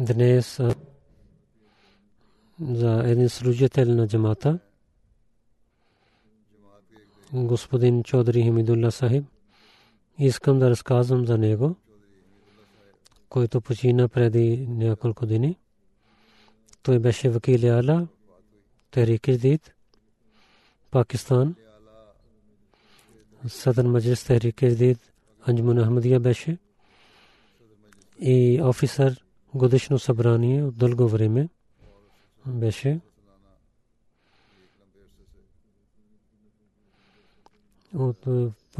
[0.00, 0.74] Днес а,
[2.60, 4.58] за един служител на джамата,
[7.32, 9.24] господин Чодри Химидулла Сахиб,
[10.18, 11.76] искам да разказвам за него,
[13.28, 15.58] който почина преди няколко дни.
[16.82, 18.08] Той беше вакил Ала,
[18.90, 19.74] Тарик Дид,
[20.90, 21.54] Пакистан.
[23.48, 25.12] Садър Маджлис Тарик Дид,
[25.46, 26.58] Анджмун Ахмадия беше
[28.20, 31.48] и офисър годишно събрание от дълго време
[32.46, 33.00] беше.
[37.94, 38.26] От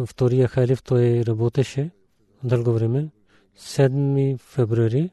[0.07, 1.91] втория халиф той работеше
[2.45, 3.09] дълго време.
[3.59, 5.11] 7 февруари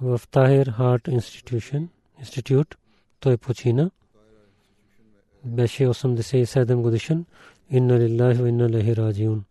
[0.00, 1.62] в Тахир Харт Институт
[2.18, 2.76] институт
[3.20, 3.90] той почина.
[5.44, 7.24] Беше 87 годишен.
[7.70, 9.44] Инна лиллахи ва инна илайхи раджиун.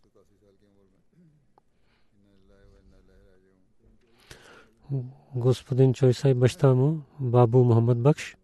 [5.36, 8.38] Господин Чойсай баща му, бабу Мохаммад Бакш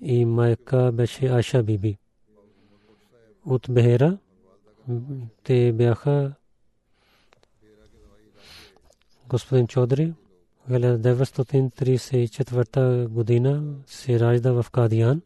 [0.00, 1.98] и майка беше Аша Биби.
[3.46, 4.18] От Бехера
[5.42, 6.34] те бяха
[9.28, 10.14] господин Чодри
[10.70, 15.22] 1934 година се ражда в Кадиян.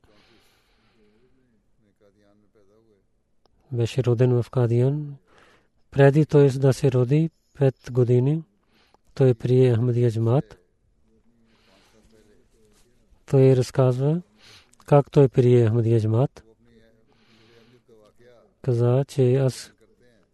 [3.72, 5.16] Беше роден в Кадиян.
[5.90, 8.42] Преди той да се роди 5 години,
[9.16, 10.58] той прие Ахмадия Джамат.
[13.26, 14.22] Той разказва
[14.86, 16.44] как той прие Ахмадия Джамат.
[18.62, 19.72] Каза, че аз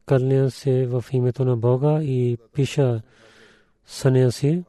[0.06, 3.02] кълня се в името на Бога и пиша
[3.86, 4.64] съня си.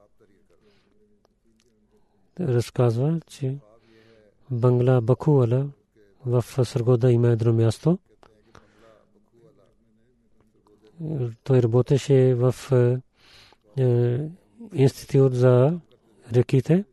[2.39, 3.55] Разказва, че
[4.51, 5.69] Бангла Бакуала
[6.25, 7.97] в Саргода има едно място.
[11.43, 12.55] Той работеше в
[14.73, 15.79] институт за
[16.33, 16.85] реките.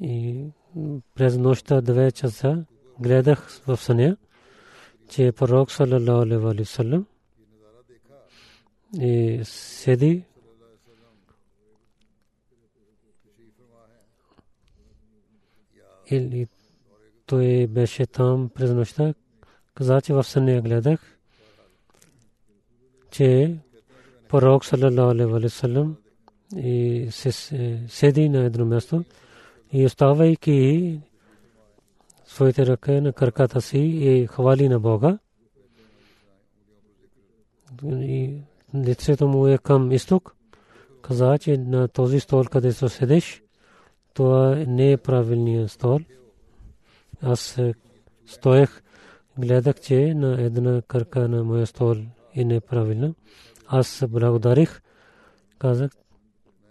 [0.00, 0.44] И
[1.14, 2.64] през нощта 2 часа
[3.00, 4.16] гледах в съня,
[5.08, 7.06] че пророк саллалаху алейхи ва саллям
[9.00, 10.24] и седи
[16.10, 16.48] или
[17.26, 19.14] той беше там през нощта,
[19.74, 21.18] каза, че в съня гледах,
[23.10, 23.58] че
[24.28, 25.96] пророк саллалаху алейхи
[26.56, 27.32] и се
[27.88, 29.04] седи на едно място
[29.72, 31.00] и оставайки
[32.26, 35.18] своите ръка на краката си и хвали на Бога.
[37.84, 38.40] И
[38.74, 40.34] лицето му е към изток.
[41.02, 43.42] Каза, че на този стол, където седеш,
[44.14, 45.98] това не е правилният стол.
[47.22, 47.58] Аз
[48.26, 48.82] стоех,
[49.38, 51.96] гледах, че на една кръка на моя стол
[52.34, 53.14] е неправилна.
[53.68, 54.80] Аз благодарих.
[55.58, 55.90] Казах,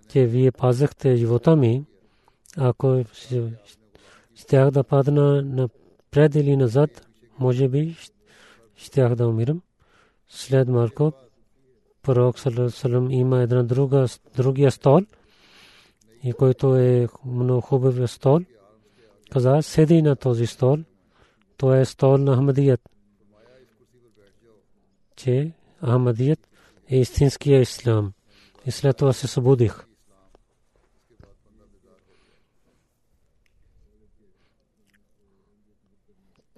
[0.10, 1.86] че вие пазахте живота ми.
[2.58, 3.04] Ако
[4.36, 7.08] щях да падна напред или назад,
[7.40, 7.96] може би
[8.76, 9.62] щях да умирам.
[10.30, 11.14] След малко
[12.02, 12.40] пророк
[12.70, 14.06] Салам има една друга,
[14.36, 15.02] другия стол,
[16.24, 18.40] и който е много хубав стол.
[19.32, 20.78] Каза, седи на този стол.
[21.58, 22.90] Това е стол на Ахмадият.
[25.16, 25.52] Че
[25.86, 26.48] Ахмадият
[26.90, 28.14] е истинския ислам.
[28.66, 29.86] И след това се събудих.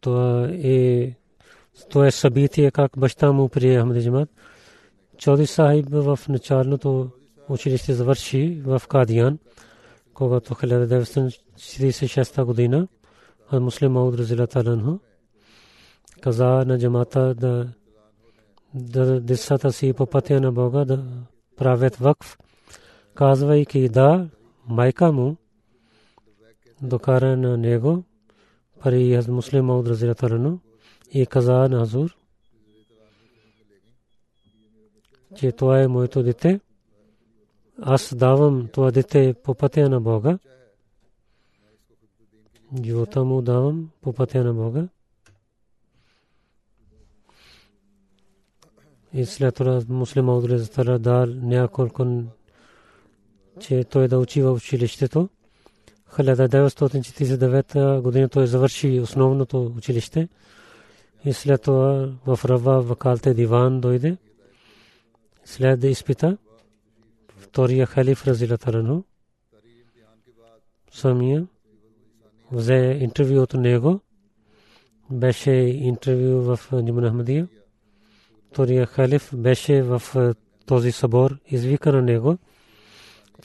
[0.01, 1.13] Това е
[1.89, 4.29] то е събитие как баща му прие Ахмед Джамат.
[5.17, 7.09] Чоди Сахиб в началното
[7.49, 9.39] училище завърши в Кадиян,
[10.13, 12.87] когато 1946 година
[13.49, 14.99] а муслим Мауд Разилаталанху
[16.21, 17.67] каза на джамата да
[18.73, 21.05] да децата си по пътя на Бога да
[21.57, 22.37] правят вакф,
[23.15, 24.29] казвайки да,
[24.67, 25.35] майка му
[26.81, 28.03] докара на него
[28.83, 30.57] пари аз муслим Мауд Разилаталанху
[31.11, 32.17] и каза на Азур,
[35.35, 36.59] че това е моето дете.
[37.81, 40.39] Аз давам това дете по пътя на Бога.
[42.83, 44.87] Живота му давам по пътя на Бога.
[49.13, 52.23] И след това муслима Аудрезатара дал няколко,
[53.59, 55.29] че той да учи в училището.
[56.11, 60.27] 1949 година той завърши основното училище.
[61.25, 64.17] И след това в Рава вакалте диван дойде.
[65.45, 66.37] След изпита
[67.37, 69.03] втория халиф Разилатарано
[70.91, 71.47] самия
[72.51, 73.99] взе интервю от него.
[75.11, 77.47] Беше интервю в Ниман Ахмадия.
[78.51, 80.01] Втория халиф беше в
[80.65, 81.37] този събор.
[81.45, 82.37] Извика на него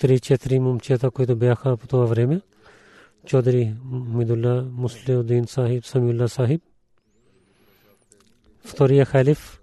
[0.01, 2.41] три-четири момчета, които бяха по това време.
[3.27, 6.63] Чодри Мидулла Муслиудин Сахиб, Самилла Сахиб.
[8.65, 9.61] Втория халиф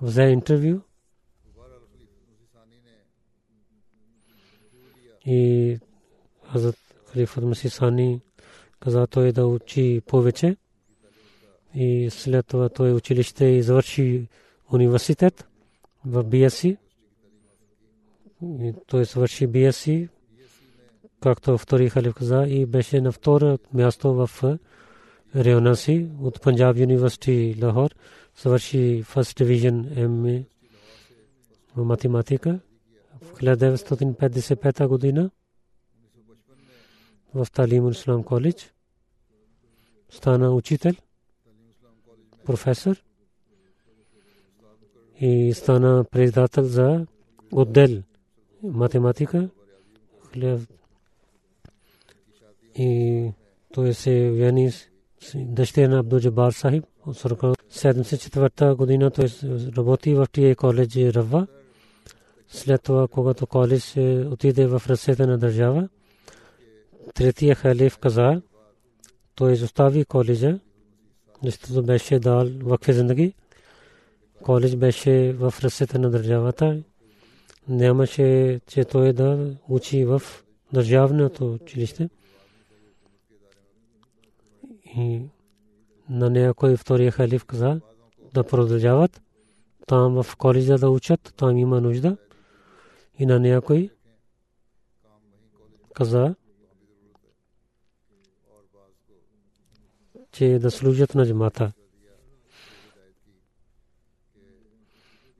[0.00, 0.80] взе интервю
[5.26, 5.78] и
[6.52, 8.20] Хазрат Халифът Масисани
[8.80, 10.56] каза той да учи повече
[11.74, 14.26] и след това той училище и завърши
[14.72, 15.48] университет
[16.04, 16.76] в BSc.
[18.86, 20.08] Той завърши BSc,
[21.20, 24.30] както втори халиф каза, и беше на второ място в
[25.36, 27.90] района си от Панджаб Юниверсити Лахор.
[28.42, 30.44] Завърши First Division MA
[31.76, 32.60] в математика
[33.22, 35.30] в 1955 година
[37.34, 38.72] в Талим Ислам коледж.
[40.10, 40.92] Стана учител,
[42.50, 43.02] професор
[45.20, 47.06] и стана председател за
[47.52, 48.02] отдел
[48.62, 49.48] математика.
[52.74, 53.30] И
[53.72, 54.70] той се вяни
[55.34, 56.84] дъщеря на Абдул Джабар Сахиб.
[57.06, 59.28] 74 година той
[59.76, 61.46] работи в тия коледж Рава.
[62.48, 63.96] След това, когато коледж
[64.32, 65.88] отиде в ръцете на държава,
[67.14, 68.42] третия халиф каза,
[69.34, 70.58] той изостави коледжа,
[71.44, 73.34] защото беше дал вакфе зиндаги.
[74.42, 76.82] Коледж беше в ръцете на държавата.
[77.68, 80.22] Нямаше, че той да учи в
[80.72, 82.08] държавното училище.
[84.96, 85.22] И
[86.08, 87.80] на някой втория халиф каза
[88.34, 89.20] да продължават
[89.90, 92.16] там в коледжа да учат, там има нужда.
[93.18, 93.90] И на някой
[95.94, 96.34] каза,
[100.32, 101.72] че да служат на джамата.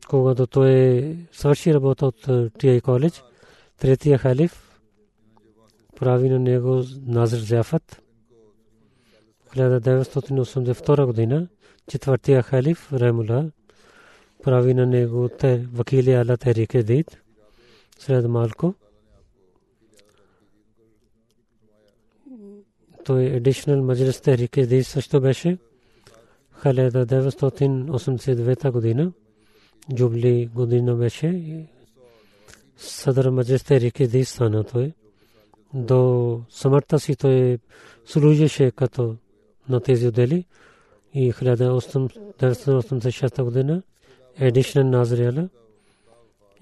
[0.08, 2.28] Когато той свърши работа от
[2.58, 3.22] тия коледж,
[3.78, 4.80] третия халиф
[5.96, 8.02] прави на него Назр Зяфат.
[9.56, 11.48] 1982 година
[11.90, 13.50] четвъртия халиф Ремула
[14.42, 15.28] прави на него
[15.72, 17.20] вакили Ала Терике Дид
[17.98, 18.74] след малко
[23.04, 25.58] той additional majlis Tehrik Did също беше?
[26.64, 29.12] 1989 година.
[29.94, 31.42] Джубли година беше.
[32.76, 34.92] Съдър маджлис Tehrik Did стана той.
[35.74, 37.58] До смъртта си той
[38.04, 39.16] служеше като
[39.68, 40.44] на тези отдели.
[41.14, 43.82] И 1986 година
[44.40, 45.48] additional Назриала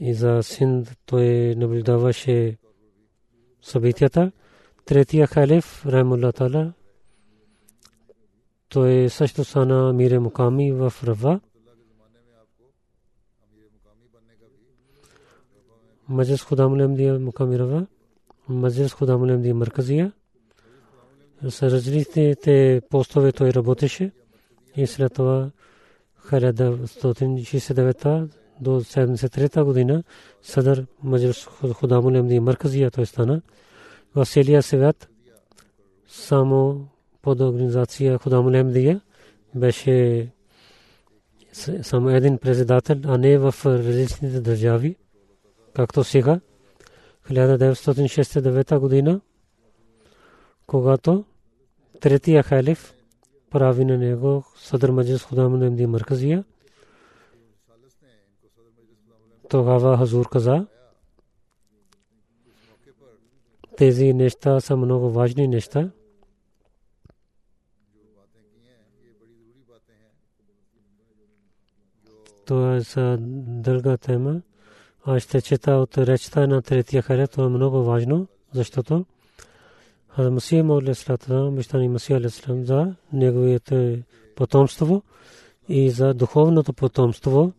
[0.01, 2.57] и за Синд той наблюдаваше
[3.63, 4.33] събитията
[4.89, 6.73] третия халиф Раймулла Тала
[8.69, 11.41] той също стана мире муками в Рава.
[16.09, 17.87] Маджис Худамулем дия муками Рава.
[18.49, 20.13] Маджис Худамулем дия Марказия.
[21.49, 24.11] С различните постове той работеше
[24.77, 25.51] и след това
[26.27, 28.29] 1969
[28.61, 30.05] до 73 година
[30.43, 33.43] Садър Маджис Худамулем дия Марказия той стана
[34.19, 35.09] в целия свят
[36.09, 36.89] само
[37.23, 39.01] под организация Худамул Дия
[39.55, 40.29] беше
[41.83, 44.97] само един председател, а не в различните държави,
[45.75, 46.41] както сега.
[47.31, 49.21] 1969 година,
[50.67, 51.25] когато
[52.01, 52.95] третия халиф
[53.51, 56.45] прави на него Садър Маджис Худам Намди Марказия.
[59.49, 60.67] Тогава Хазур каза,
[63.79, 65.91] тези неща са много важни неща.
[72.47, 74.41] Това е дълга тема.
[75.05, 77.27] Аз ще чета от речта на третия харе.
[77.27, 79.05] Това е много важно, защото
[80.09, 84.03] Хазрат Масия Мауле Слата, Миштани Масия Алисалам за неговите
[84.37, 85.03] потомство
[85.69, 87.53] и за духовното потомство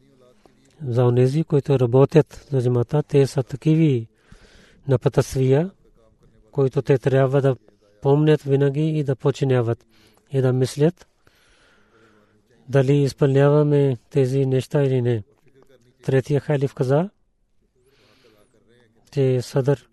[0.88, 4.08] за онези, които работят за джамата, те са такиви
[4.88, 5.72] на пътасвия,
[6.52, 7.56] които те трябва да
[8.02, 9.86] помнят винаги и да починяват
[10.32, 11.08] и да мислят
[12.70, 15.24] дали изпълняваме тези неща или не.
[16.04, 17.10] Третия халиф каза,
[19.12, 19.90] че Садър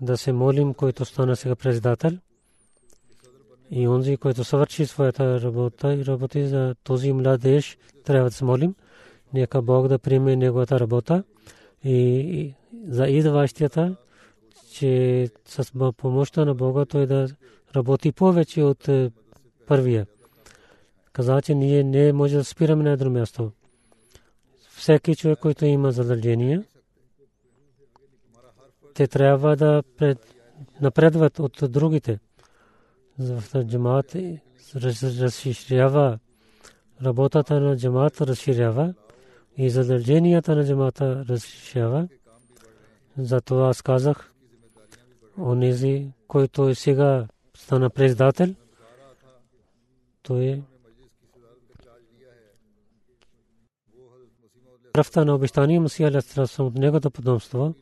[0.00, 2.12] да се молим, който стана сега председател
[3.70, 8.74] и онзи, който свърши своята работа и работи за този младеж, трябва да се молим.
[9.34, 11.24] Нека Бог да приеме неговата работа
[11.84, 12.54] и
[12.88, 13.96] за идващията,
[14.74, 17.28] че с помощта на Бога той да
[17.76, 19.10] работи повече от е,
[19.66, 20.06] първия.
[21.12, 23.52] Каза, че ние не може да спираме на едно място.
[24.68, 26.64] Всеки човек, който има задължения,
[28.94, 29.82] те трябва да
[30.80, 32.18] напредват от другите.
[33.18, 34.16] В джамаат
[34.74, 36.18] разширява
[37.04, 38.94] работата на джамаат разширява
[39.56, 42.08] и задълженията на джамаата разширява.
[43.18, 44.33] Затова аз казах,
[45.38, 47.26] онези, който е сега
[47.56, 48.54] стана председател,
[50.22, 50.62] той е
[54.92, 57.74] кръвта на обещание Масия Алейхиссалам от неговото потомство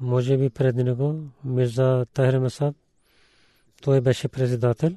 [0.00, 2.76] може би пред него Мирза Тахир Масаб
[3.80, 4.90] той беше председател.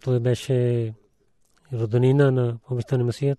[0.00, 0.94] Той беше
[1.72, 3.36] роднина на обещания Масия.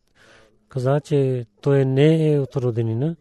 [0.70, 3.16] Каза, че той не е от роднина,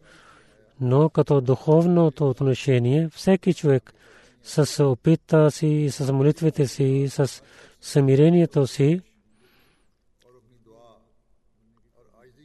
[0.81, 3.93] но като духовното отношение всеки човек
[4.43, 7.43] с опита си, с молитвите си, с
[7.81, 9.01] самирението си,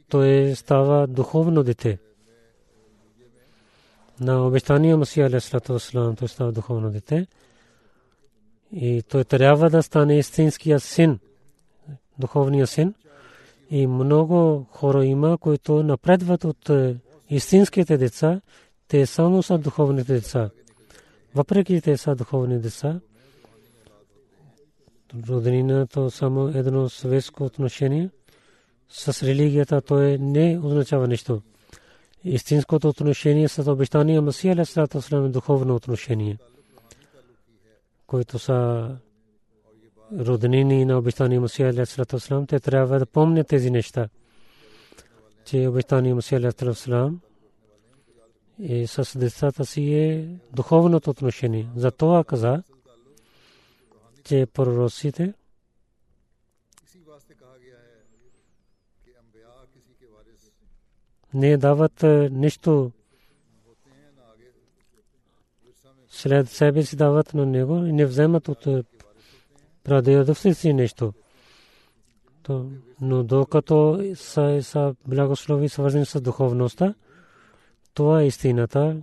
[0.09, 1.99] той става духовно дете
[4.19, 7.27] на обещания Масия Алейхиссалату Вассалам, той става духовно дете.
[8.71, 11.19] И той трябва да стане истинския син,
[12.19, 12.93] духовния син.
[13.69, 16.95] И много хора има, които напредват от е,
[17.29, 18.41] истинските деца,
[18.87, 20.49] те само са духовните деца.
[21.35, 22.99] Въпреки те са духовни деца,
[25.29, 28.09] роднината само едно светско отношение
[28.89, 31.41] с религията, той не означава нищо.
[32.23, 36.37] Истинското отношение с обещания Масия Алейхиссалату Вассалам духовно отношение,
[38.07, 38.89] които са
[40.19, 44.09] роднини на обещания Масия Вассалам, те трябва да помнят тези неща,
[45.47, 47.19] че обещания Масия Алейхиссалату Вассалам
[48.59, 51.69] и с децата си е духовното отношение.
[51.75, 52.63] За това каза,
[54.23, 55.33] че пророците
[61.33, 62.91] не дават нищо
[66.09, 68.67] след себе си дават на него и не вземат от
[69.83, 71.13] прадедовци си нещо.
[73.01, 76.93] Но докато са, са благослови свързани с духовността,
[77.93, 78.97] това е истината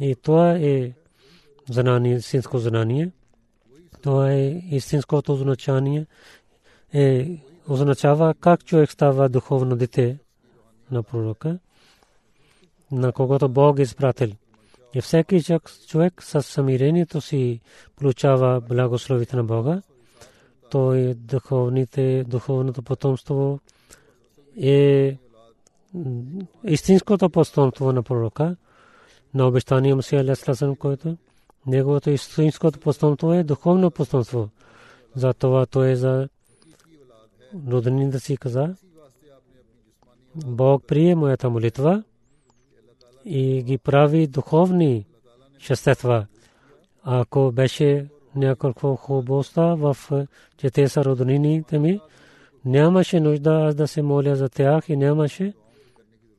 [0.00, 0.92] и това е
[1.70, 3.10] знание, истинско знание.
[4.02, 6.06] Това е истинското означание.
[6.92, 10.18] Е, означава как човек става духовно дете
[10.90, 11.58] на пророка,
[12.92, 14.30] на когото Бог е изпратил.
[14.94, 15.42] И всеки
[15.88, 17.60] човек с самирението си
[17.96, 19.82] получава благословите на Бога.
[20.70, 23.60] Той духовните, духовното потомство
[24.62, 25.16] е
[26.64, 28.56] истинското потомство на пророка,
[29.34, 31.16] на обещания Масия Алейхиссалам, който
[31.66, 34.48] неговото истинското потомство е духовно потомство.
[35.14, 36.28] Затова той е за
[37.68, 38.74] роднините си каза,
[40.34, 42.02] Бог прие моята молитва
[43.24, 45.06] и ги прави духовни
[45.58, 46.26] щастества.
[47.02, 49.96] Ако беше няколко хубоста в
[50.56, 52.00] че те са роднините ми,
[52.64, 55.52] нямаше нужда аз да се моля за тях и нямаше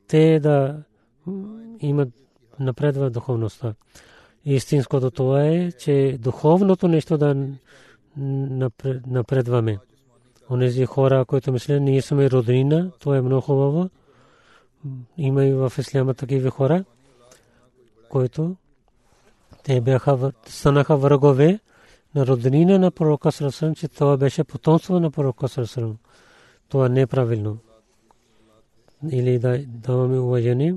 [0.08, 0.82] те да
[1.80, 2.08] имат
[2.60, 3.74] напредва духовността.
[4.44, 7.46] Истинското това е, че духовното нещо да
[9.06, 9.78] напредваме
[10.50, 13.90] онези хора, които мислят, ние сме роднина, това е много хубаво.
[15.18, 16.84] Има и в исляма такива хора,
[18.08, 18.56] които
[19.62, 21.60] те бяха станаха врагове
[22.14, 25.98] на роднина на пророка Сарасалам, че това беше потомство на пророка Сарасалам.
[26.68, 27.58] Това не е правилно.
[29.10, 30.74] Или да даваме уважение.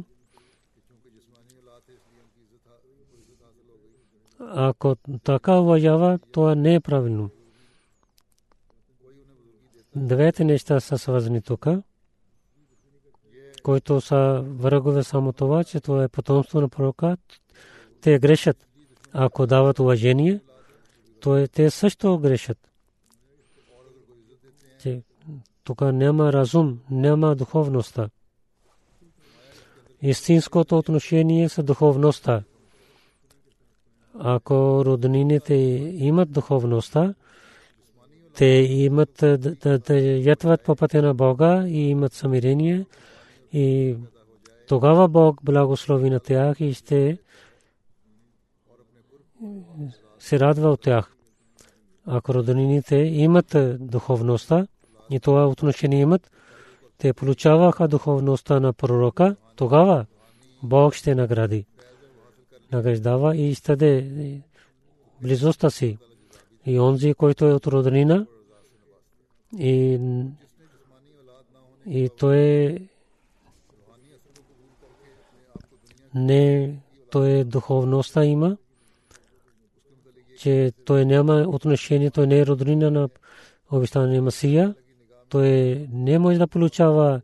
[4.39, 7.29] Ако така уважава, това не е правилно.
[9.95, 11.67] Двете неща са свързани тук,
[13.63, 17.17] които са врагове само това, че това е потомство на пророка.
[18.01, 18.67] Те грешат.
[19.13, 20.39] Ако дават уважение,
[21.25, 22.57] то те също грешат.
[25.63, 28.09] Тук няма разум, няма духовността.
[30.01, 32.43] Истинското отношение с духовността.
[34.19, 35.53] Ако роднините
[35.99, 37.13] имат духовността,
[38.35, 42.85] те имат да ятват по пътя на Бога и имат самирение
[43.53, 43.95] и
[44.67, 47.17] тогава Бог благослови на тях и ще
[50.19, 51.14] се радва от тях.
[52.05, 54.67] Ако роднините имат духовността
[55.09, 56.31] и това отношение имат,
[56.97, 60.05] те получаваха духовността на пророка, тогава
[60.63, 61.65] Бог ще награди.
[62.71, 64.11] Награждава и изтаде
[65.21, 65.97] близостта си.
[66.65, 68.25] И онзи, който е от роднина,
[69.59, 69.99] и,
[71.87, 72.77] и той
[76.15, 76.75] не
[77.11, 78.57] той духовността има,
[80.37, 83.09] че той няма отношение, той не е роднина на
[83.71, 84.75] обещания Масия,
[85.29, 85.49] той
[85.91, 87.21] не може да получава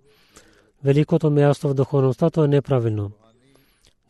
[0.84, 3.12] великото място в духовността, то е неправилно.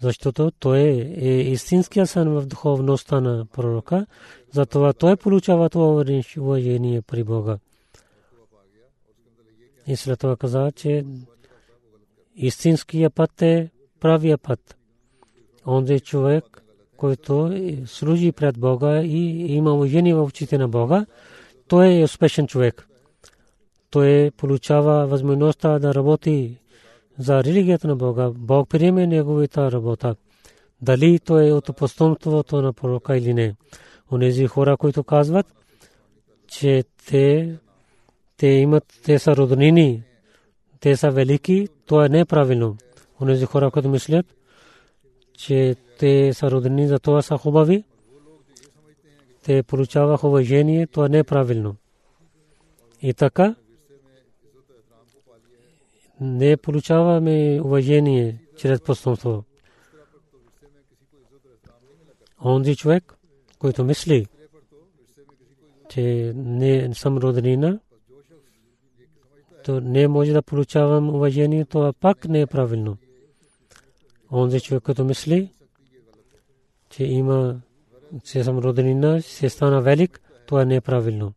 [0.02, 0.80] Защото той
[1.18, 4.06] е истинския сън в духовността на пророка,
[4.52, 6.04] затова той получава това
[6.38, 7.58] уважение при Бога.
[9.88, 11.06] И след това каза, че
[12.36, 14.78] истинския път е правия път.
[15.68, 16.61] Онзи човек,
[17.02, 17.52] който
[17.86, 21.06] служи пред Бога и има уважение в очите на Бога,
[21.68, 22.88] той е успешен човек.
[23.90, 26.58] Той получава възможността да работи
[27.18, 28.30] за религията на Бога.
[28.36, 30.16] Бог приеме неговата работа.
[30.82, 33.56] Дали той е от постомството на пророка или не.
[34.12, 35.46] Онези хора, които казват,
[36.48, 37.56] че те,
[38.38, 40.04] те имат, те са роднини,
[40.80, 42.78] те са велики, не е правилно.
[43.22, 44.26] Онези хора, които мислят,
[45.38, 47.84] че те са роднини, за това са хубави,
[49.44, 51.76] те получаваха уважение, това не е правилно.
[53.02, 53.56] И така,
[56.22, 59.44] не получаваме уважение чрез постомство.
[62.46, 63.14] Онзи човек,
[63.60, 64.26] който мисли,
[65.90, 67.80] че не съм роднина,
[69.64, 72.98] то не може да получавам уважение, то пак не е правилно.
[74.32, 75.52] Онзи човек, който мисли,
[76.92, 77.62] че има,
[78.24, 81.34] че съм роднина, се стана велик, това е правилно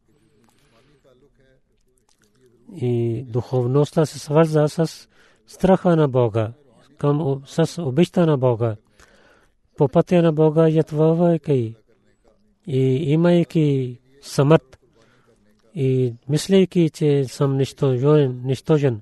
[2.77, 5.09] и духовността се свърза с
[5.47, 6.53] страха на Бога,
[6.99, 8.77] към, с обичта на Бога.
[9.77, 11.75] По пътя на Бога ятвавайки
[12.67, 12.81] и
[13.13, 14.79] имайки самът
[15.75, 19.01] и мислейки, че съм нищожен, нищожен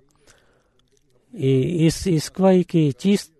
[1.36, 3.32] и изисквайки чист,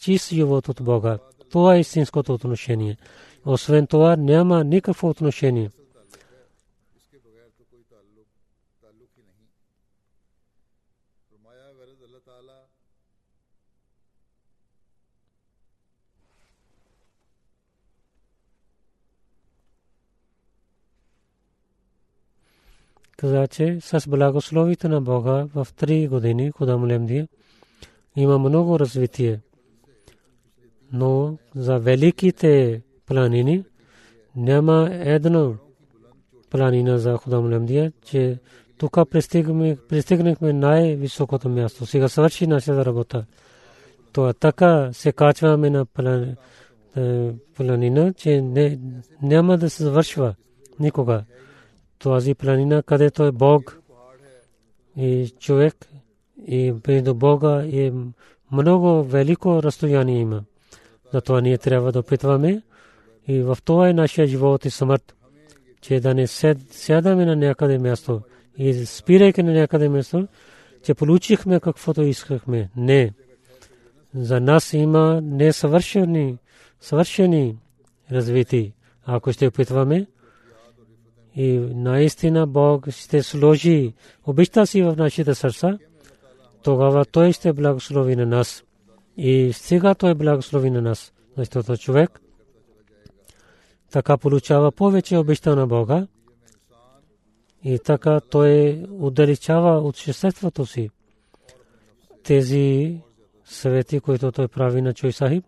[0.00, 1.18] чист живот от Бога.
[1.54, 2.96] Това е истинското отношение.
[3.46, 5.70] Освен това няма никакво отношение.
[23.16, 27.28] каза, че с благословите на Бога в три години, куда Мулемдия,
[28.16, 29.40] има много развитие.
[30.92, 33.64] Но за великите планини
[34.36, 35.54] няма едно
[36.50, 38.38] планина за Худамулемдия, че
[38.78, 38.98] тук
[39.88, 41.86] пристигнахме най-високото място.
[41.86, 43.26] Сега свърши нашата работа.
[44.12, 45.86] То така се качваме на
[47.56, 48.42] планина, че
[49.22, 50.34] няма да се завършва
[50.80, 51.24] никога
[51.98, 53.80] тази планина, където е Бог
[54.96, 55.74] и човек
[56.46, 57.92] и между Бога е
[58.52, 60.44] много велико разстояние има.
[61.14, 62.62] Затова ние трябва да опитваме
[63.28, 65.16] и в това е нашия живот и смърт,
[65.80, 68.20] че да не сядаме на някъде място
[68.58, 70.28] и спирайки на някъде място,
[70.82, 72.70] че получихме каквото искахме.
[72.76, 73.12] Не.
[74.14, 76.38] За нас има несъвършени
[76.80, 77.56] съвършени
[78.12, 78.72] развити.
[79.06, 80.06] Ако ще опитваме,
[81.36, 83.94] и наистина Бог ще сложи
[84.26, 85.78] обичта си в нашите сърца,
[86.62, 88.64] тогава Той ще благослови на нас.
[89.16, 92.20] И сега Той благослови на нас, защото човек.
[93.90, 96.06] Така получава повече обеща на Бога.
[97.64, 100.90] И така той удалечава от обществото си
[102.22, 102.98] тези
[103.44, 105.44] съвети, които той прави на Чой Сахиб.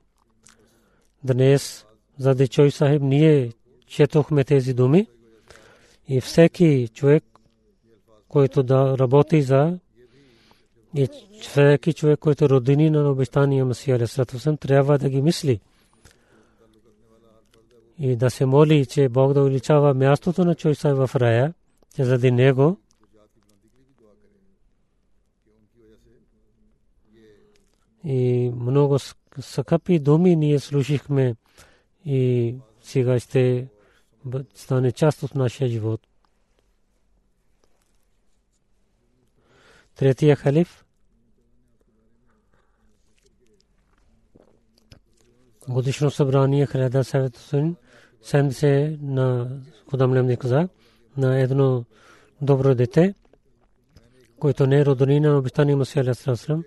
[1.25, 1.87] Днес,
[2.19, 3.53] за Чой Сахиб, ние
[3.87, 5.07] четохме тези думи.
[6.09, 7.25] И всеки човек,
[8.29, 9.79] който да работи за
[10.97, 11.09] и
[11.41, 15.61] всеки човек, който е родини на обещания Масия Алисратусам, трябва да ги мисли
[17.99, 21.55] и да се моли, че Бог да увеличава мястото на човека в рая,
[21.95, 22.79] че заради него
[28.05, 28.99] и много
[29.41, 31.37] скъпи думи ние слушахме
[32.05, 33.69] и сега ще
[34.55, 36.01] стане част от нашия живот.
[39.95, 40.86] Третия халиф
[45.69, 47.77] годишно събрание Хреда Съветосин
[48.51, 49.49] се на
[49.91, 50.69] Худам Лемни каза
[51.17, 51.85] на едно
[52.43, 53.15] добро дете,
[54.39, 56.65] което не е родонина на обещания Масия Алисалам,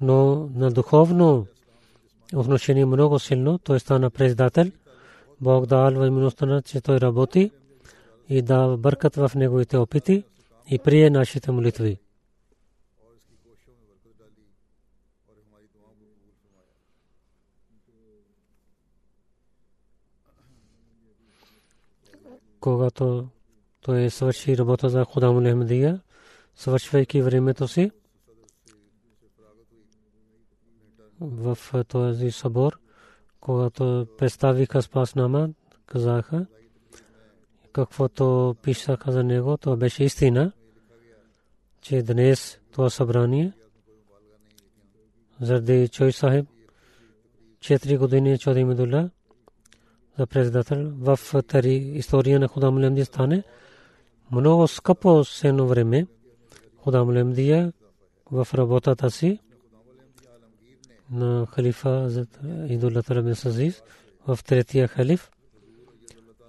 [0.00, 1.46] но на духовно
[2.34, 3.58] отношение много силно.
[3.58, 4.66] Той стана председател.
[5.40, 7.50] Бог дал възможността, че той работи
[8.28, 10.24] и да бъркат в неговите опити
[10.70, 11.98] и прие нашите молитви.
[22.64, 23.28] Когато
[23.80, 26.00] той свърши работа за Худам Ахмадия,
[26.54, 27.90] свършвайки времето си
[31.20, 32.78] в този събор,
[33.40, 35.48] когато представиха спаснама,
[35.86, 36.46] казаха,
[37.72, 40.52] каквото писаха за него, то беше истина,
[41.80, 43.52] че днес това събрание,
[45.40, 46.46] заради Чой Сахиб,
[47.58, 49.10] 4 години Чоди Медула,
[50.18, 53.42] за председател в тари история на Худам Лемди стане
[54.30, 56.06] много скъпо сено време.
[56.76, 57.72] Худам Лемдия
[58.30, 59.38] в работата си
[61.10, 62.26] на халифа
[62.68, 63.82] Идулат Рабин Сазиз
[64.26, 65.30] в третия халиф.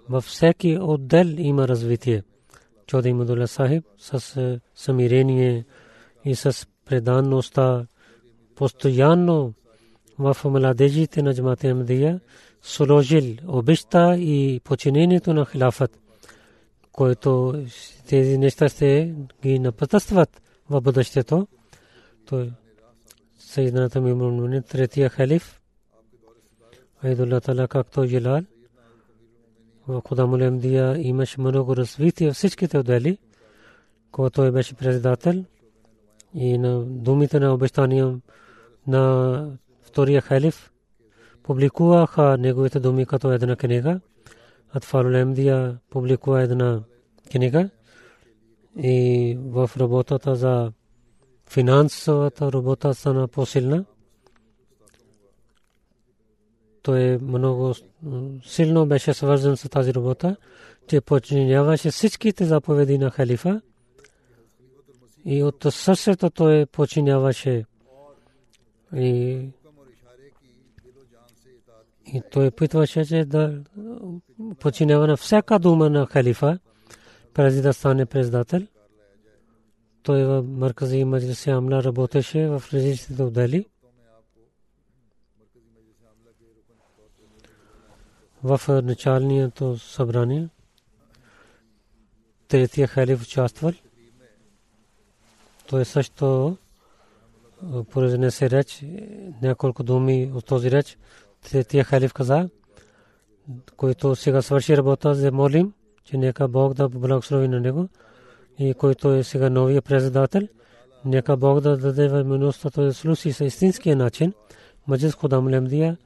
[0.09, 2.23] Във всеки отдел има развитие.
[2.87, 5.65] Чоди Мадула Сахиб с самирение
[6.25, 7.87] и с преданността
[8.55, 9.53] постоянно
[10.19, 12.19] в младежите на Джамата Амдия
[12.65, 15.99] сложил обеща и починението на хилафът,
[16.91, 17.63] който
[18.07, 21.47] тези неща ще ги напътстват в бъдещето.
[22.25, 22.51] Той
[23.39, 25.61] Сайдната Мимрун третия халиф
[27.03, 28.41] Айдулла Тала както желал
[29.87, 33.17] в Кудамул Дия имаше много развитие всичките отдели,
[34.11, 35.45] когато той беше председател
[36.33, 38.19] и на думите на обещания
[38.87, 40.71] на втория халиф
[41.45, 43.99] публикуваха неговите думи като една книга.
[44.73, 46.81] Атфалул Емдия публикува една
[47.31, 47.69] книга
[48.77, 50.71] и в работата за
[51.49, 53.85] финансовата работа стана по-силна.
[56.81, 57.73] Той много
[58.43, 60.35] силно беше свързан с тази работа,
[60.87, 63.61] че подчиняваше всичките заповеди на халифа
[65.25, 67.65] и от сърцето той подчиняваше
[68.95, 69.49] и
[72.13, 73.63] и той питваше, че да
[74.59, 76.59] починява на всяка дума на халифа,
[77.33, 78.61] преди да стане председател.
[80.03, 83.65] Той в Маркази Маджлиси Амла работеше в различните отдели.
[88.43, 90.49] В началното събрание
[92.47, 93.71] третия халиф участвал.
[95.67, 96.57] Той също
[97.91, 98.83] произнесе реч,
[99.41, 100.97] няколко думи от този реч
[101.51, 102.49] третия халиф каза,
[103.77, 107.87] който сега свърши работа, за молим, че нека Бог да благослови на него
[108.59, 110.41] и който е сега новия председател,
[111.05, 114.33] нека Бог да даде възможността да слуши с истинския начин.
[114.87, 115.97] Маджис Худам Лемдия,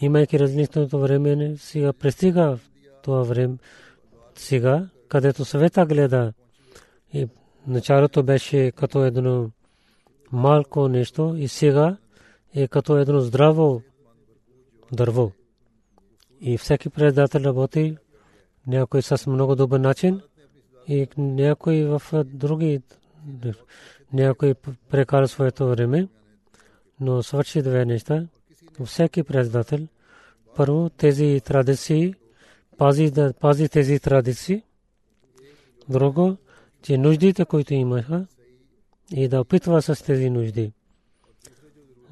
[0.00, 2.58] имайки различното време, сега пристига
[3.02, 3.56] това време,
[4.34, 6.32] сега, където света гледа
[7.12, 7.28] и
[7.66, 9.50] началото беше като едно
[10.32, 11.96] малко нещо и сега
[12.54, 13.82] е като едно здраво
[14.92, 15.32] дърво.
[16.40, 17.96] И всеки председател работи
[18.66, 20.20] някой с много добър начин
[20.88, 22.82] и някой в други
[24.12, 24.54] някой
[24.90, 26.08] прекара своето време,
[27.00, 28.26] но свърши две неща.
[28.84, 29.86] Всеки председател
[30.56, 32.14] първо тези традиции
[32.78, 34.62] пази, да пази тези традиции.
[35.88, 36.36] Друго,
[36.82, 38.26] че нуждите, които имаха,
[39.12, 40.72] и да опитва с тези нужди.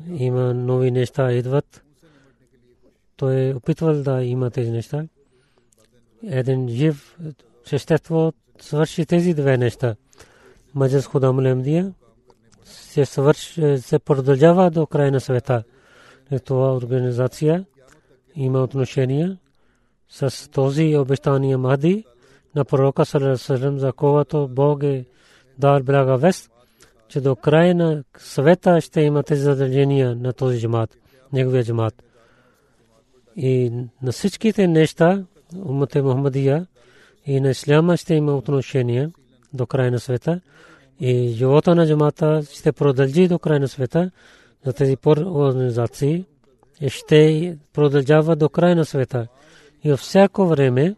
[0.09, 1.85] Има нови неща идват
[3.23, 5.05] той е опитвал да има тези неща.
[6.27, 7.19] Един жив
[7.65, 9.97] същество свърши тези две неща.
[10.75, 11.93] Маджас Худам Лемдия
[12.65, 15.63] се, свърш, се продължава до края на света.
[16.45, 17.65] Това организация
[18.35, 19.37] има отношение
[20.09, 22.05] с този обещания Мади
[22.55, 25.05] на пророка Салерасалем, за когото Бог е
[25.59, 26.51] дал блага вест,
[27.09, 30.99] че до края на света ще има тези задължения на този джамат,
[31.33, 32.03] неговия джамат.
[33.37, 35.25] И на всичките неща,
[35.65, 36.67] умата Мухаммадия
[37.27, 39.11] и на Исляма ще има отношение
[39.53, 40.41] до края на света.
[41.01, 44.11] И живота на джамата ще продължи до края на света
[44.67, 46.25] за тези организации
[46.81, 49.29] и ще продължава до края на света.
[49.85, 50.95] И всяко време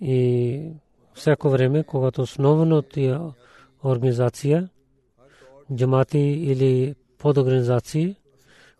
[0.00, 0.60] и
[1.14, 3.20] всяко време, когато основно тия
[3.84, 4.68] организация,
[5.74, 8.16] джамати или подорганизации,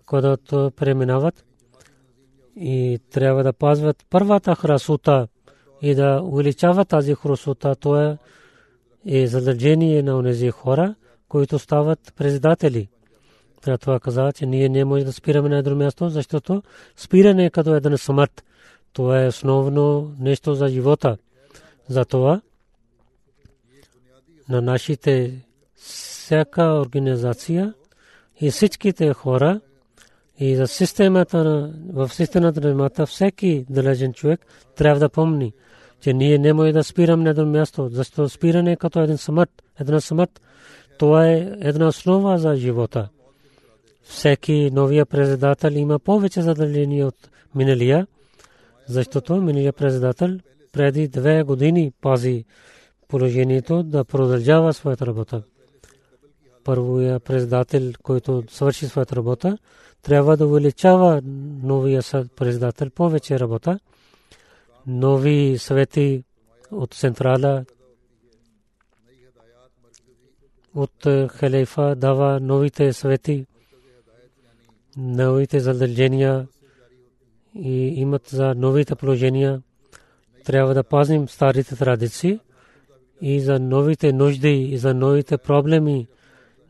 [0.06, 1.44] когато преминават
[2.56, 5.28] и трябва да пазват първата храсута
[5.82, 8.16] и да увеличават тази храсута, то
[9.06, 10.94] е, задължение на тези хора,
[11.28, 12.88] които стават председатели.
[13.62, 16.62] Трябва това каза, че ние не можем да спираме на едно място, защото
[16.96, 18.44] спиране е като една смърт.
[18.92, 21.16] Това е основно нещо за живота.
[21.88, 22.40] Затова
[24.48, 25.40] на нашите
[25.74, 27.74] всяка организация
[28.40, 29.60] и всичките хора
[30.38, 34.46] и за системата в системата на имата всеки далечен човек
[34.76, 35.52] трябва да помни,
[36.00, 39.62] че ние не може да спираме на едно място, защото спиране е като един смърт,
[39.80, 40.40] една смърт.
[40.98, 43.08] Това е една основа за живота.
[44.02, 48.06] Всеки новия председател има повече задължения от миналия,
[48.88, 50.38] защото миналия председател
[50.72, 52.44] преди две години пази
[53.08, 55.42] положението да продължава своята работа.
[56.64, 59.58] Първия председател, който свърши своята работа,
[60.02, 61.22] трябва да увеличава
[61.62, 62.02] новия
[62.36, 63.78] председател повече работа.
[64.86, 66.24] Нови съвети
[66.70, 67.64] от централа
[70.74, 73.46] от халифа дава новите съвети,
[74.96, 76.48] новите задължения
[77.54, 79.62] и имат за новите положения.
[80.44, 82.40] Трябва да пазим старите традиции
[83.20, 86.06] и за новите нужди и за новите проблеми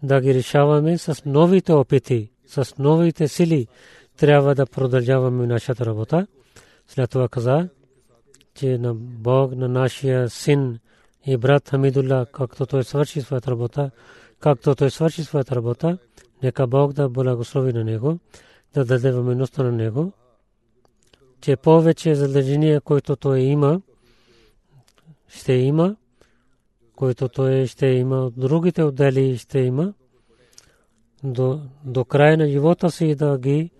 [0.02, 3.66] да ги решаваме с новите опити, с новите сили.
[4.16, 6.26] Трябва да продължаваме нашата работа.
[6.88, 7.68] След това каза,
[8.54, 10.78] че на Бог, на нашия син
[11.26, 13.90] и брат Хамидулла, както той свърши своята работа,
[14.40, 15.98] както той свърши своята работа,
[16.42, 18.18] нека Бог да благослови на него,
[18.74, 20.12] да даде възможността на него,
[21.40, 23.80] че повече задължения, които той има,
[25.28, 25.96] ще има
[26.96, 29.94] който той ще има, другите отдели ще има,
[31.24, 33.70] до, до края на живота си да ги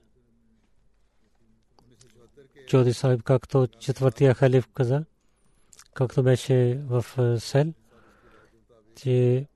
[2.67, 5.05] Чоди Сахиб, както четвъртия халиф каза,
[5.93, 7.05] както беше в
[7.39, 7.73] сел,
[8.95, 9.47] че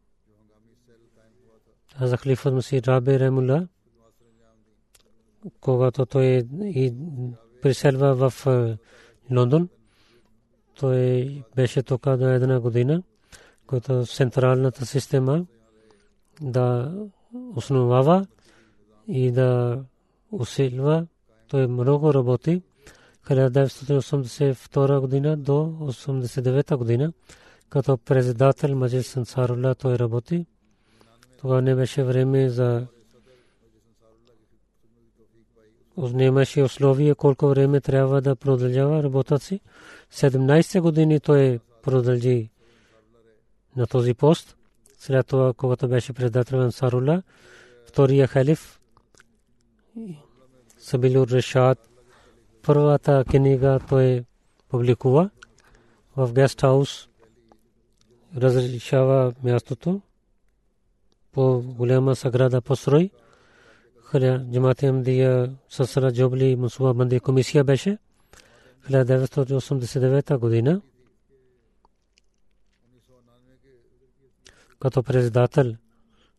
[2.02, 3.68] Аза халифа Мусир Раби Ремула
[5.60, 6.26] когато той
[6.62, 6.94] и
[7.62, 8.46] приселва в
[9.32, 9.70] Лондон.
[10.80, 13.04] Той беше тук до една година,
[13.68, 15.46] когато централната система
[16.42, 16.94] да
[17.56, 18.26] основава
[19.08, 19.80] и да
[20.32, 21.06] усилва.
[21.48, 22.62] Той много работи.
[23.28, 27.14] 1982 година до 1989 година,
[27.70, 30.46] като председател Маджис Сансарула той работи.
[31.38, 32.88] Това не беше време за
[35.98, 39.60] нямаше условия колко време трябва да продължава работата си.
[40.12, 42.50] 17 години той продължи
[43.76, 44.58] на този пост.
[45.00, 47.24] След това, когато беше председател на Сарула,
[47.86, 48.80] втория халиф
[50.78, 51.90] Сабилур Решад,
[52.62, 54.24] първата книга той
[54.70, 55.30] публикува
[56.18, 57.08] в гест хаус,
[58.38, 60.02] разрешава мястото
[61.32, 63.10] по голяма саграда построй
[64.20, 67.98] джамат Ахмадия Сасара Джобли Мусуа Банди комисия беше
[68.90, 70.82] 1989 година
[74.80, 75.76] като председател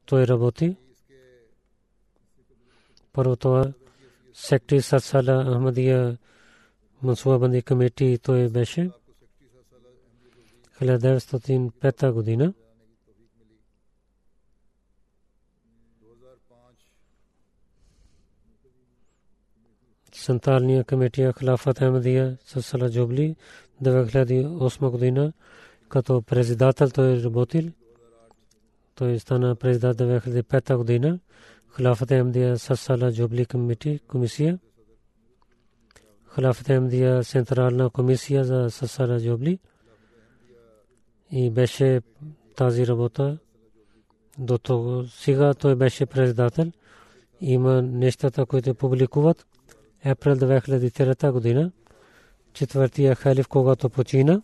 [0.07, 0.77] той работи.
[3.13, 3.73] Първо това
[4.35, 6.19] сектори Сасала Ахмадия
[7.03, 8.91] Мансуа Банди комити той беше
[10.81, 12.55] 1905 година.
[20.15, 23.37] Централния комитет Хилафат Ахмадия Сасала Джобли
[23.83, 25.33] 2008 година
[25.89, 27.71] като председател той работил.
[28.95, 31.19] Той стана президент 2005 година.
[31.77, 34.59] Хилафът Ахмадия Сасала Джубли комити комисия.
[36.35, 39.59] Хилафът Ахмадия централна комисия за Сасала Джубли.
[41.31, 42.01] И беше
[42.57, 43.39] тази работа
[44.39, 46.73] до сега той беше председател.
[47.41, 49.47] Има нещата, които публикуват.
[50.05, 51.73] Април 2003 година,
[52.53, 54.43] четвъртия халиф, когато почина,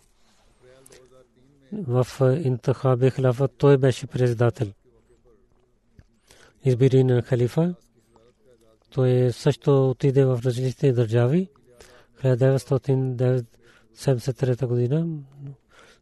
[1.73, 2.07] в
[2.43, 4.67] интахаби хилафа той беше председател.
[6.63, 7.75] Избири на халифа.
[8.89, 11.49] Той също отиде в различни държави.
[12.23, 15.07] 1973 година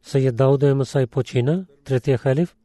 [0.04, 2.56] Сайед Дауд Масай почина, третия халиф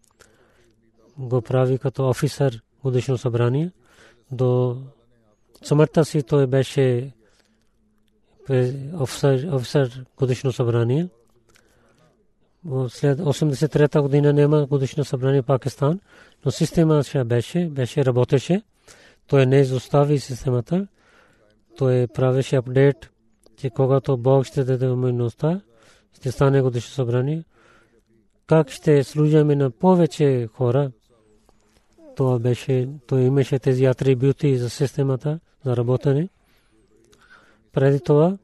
[1.19, 3.73] го прави като офисър годишно събрание.
[4.31, 4.83] До
[5.65, 7.13] смъртта си той беше
[9.53, 11.09] офисър годишно събрание.
[12.89, 16.01] След 83-та година няма годишно събрание в Пакистан,
[16.45, 18.63] но система беше, беше работеше.
[19.27, 20.87] Той не изостави системата.
[21.77, 23.11] Той правеше апдейт,
[23.57, 25.61] че когато Бог ще даде умността,
[26.13, 27.45] ще стане годишно събрание.
[28.47, 30.91] Как ще служаме на повече хора?
[32.17, 36.29] Това беше, той имаше тези атрибути за системата, за.
[37.73, 38.39] Преди това,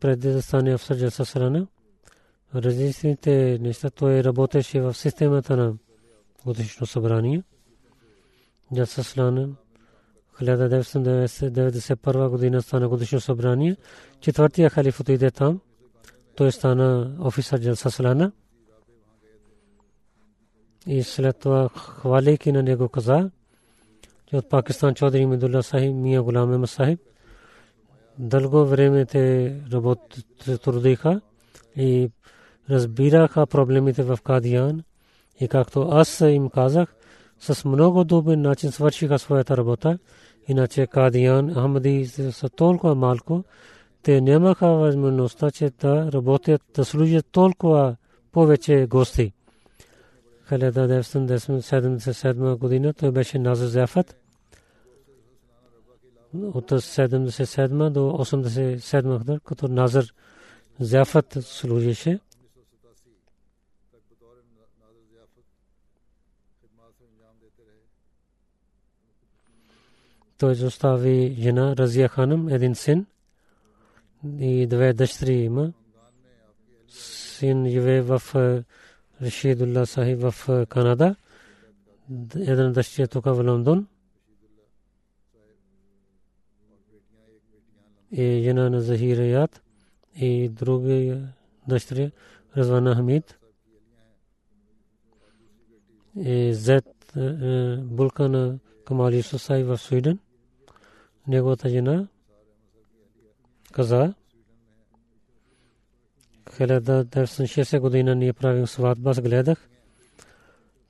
[0.00, 1.66] преди да стане в Джалса Сарана,
[2.54, 5.74] различните неща, той работеше в системата на
[6.44, 7.42] годишно събрание.
[8.74, 9.48] Джалса Сарана
[10.40, 13.76] 1991 година стана годишно събрание.
[14.20, 15.60] Четвъртия халиф отиде там.
[16.36, 18.32] Той стана офисър Джалса Салана
[20.86, 23.30] и след това хвалейки на него каза,
[24.30, 27.00] че от Пакистан Чодри Мидулла Сахиб, Мия Гулам Сахиб,
[28.18, 29.54] дълго време те
[30.62, 31.20] трудиха
[31.76, 32.10] и
[32.70, 34.82] разбираха проблемите в Кадиян
[35.40, 36.94] и както аз им казах,
[37.40, 39.98] с много добър начин свършиха своята работа.
[40.48, 43.44] Иначе Кадиян, Ахмади са толкова малко,
[44.02, 47.96] те нямаха възможността, че да работят, да служат толкова
[48.32, 49.32] повече гости.
[50.50, 54.19] 1977 година той беше Назар Зафат.
[56.34, 60.04] От 77 до 87 година, като Назар
[60.80, 62.20] Зафат служеше.
[70.38, 73.06] Той застави жена Разия Ханам, един син
[74.38, 75.72] и две дъщери има.
[76.88, 78.22] Син живее в
[79.22, 81.14] Рашидулlah Сахиб в Канада.
[82.36, 83.86] Една дъщеря тук в Лондон.
[88.12, 89.62] И жена на Захир Ят
[90.16, 91.22] и други
[91.68, 92.10] дъщеря
[92.56, 93.38] Развана Хамид.
[96.16, 97.18] И Зет
[97.82, 100.18] Булка на Камали Сусай в Свиден.
[101.26, 102.08] Неговата жена
[103.72, 104.14] каза,
[106.44, 109.68] 1960 година ние правим сватба, аз гледах,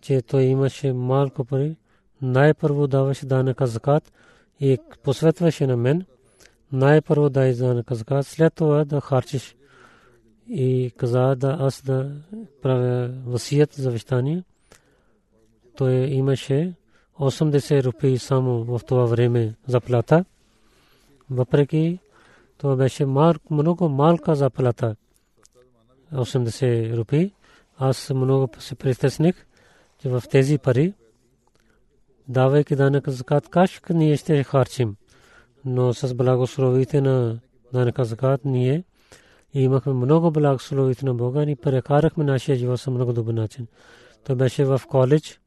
[0.00, 1.76] че той имаше малко пари.
[2.22, 4.12] Най-първо даваше данъка закат
[4.60, 6.04] и посветваше на мен.
[6.72, 9.56] Най-първо дай данъка закат, след това да харчиш.
[10.48, 12.12] И каза да аз да
[12.62, 14.44] правя васият за вещание.
[15.76, 16.74] Той имаше
[17.18, 20.24] 80 рупии само в това време заплата.
[21.30, 21.98] Въпреки
[22.58, 23.06] това беше
[23.50, 24.96] много малка заплата.
[26.14, 27.32] 80 рупи.
[27.78, 29.46] Аз много се притесних,
[30.02, 30.94] че в тези пари,
[32.28, 34.96] давайки данък закат каш, ние ще харчим.
[35.64, 37.40] Но с благословите на
[37.72, 38.84] данък закат ние
[39.54, 43.66] имахме много благословите на Бога и прекарахме нашия живот с много добър начин.
[44.24, 45.40] Той беше в коледж,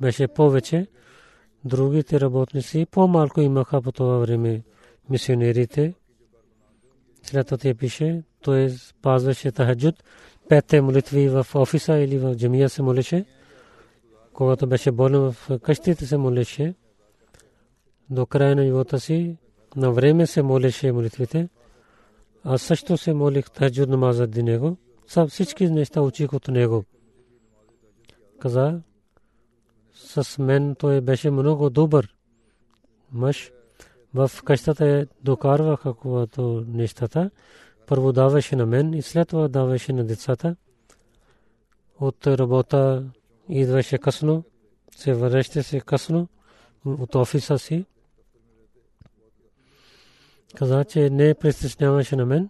[0.00, 0.86] беше повече,
[1.64, 4.62] другите работници по-малко имаха по това време
[5.10, 5.94] мисионерите,
[7.22, 10.02] след това пише, той спазваше тахаджуд,
[10.48, 13.24] петте молитви в офиса или в джамия се молеше.
[14.36, 16.74] Когато беше болен в къщите се молеше.
[18.10, 19.36] До края на живота си
[19.76, 21.48] на време се молеше молитвите.
[22.44, 24.76] Аз също се молих тахаджуд намаза до него.
[25.06, 26.84] Са всички неща учих от него.
[28.38, 28.80] Каза,
[29.94, 32.14] с мен той беше много добър
[33.12, 33.52] мъж
[34.14, 37.30] в къщата докарваха когато нещата.
[37.86, 40.56] Първо даваше на мен и след това даваше на децата.
[42.00, 43.04] От работа
[43.48, 44.44] идваше късно,
[44.96, 46.28] се връщаше се късно
[46.84, 47.84] от офиса си.
[50.54, 52.48] Каза, че не притесняваше на мен.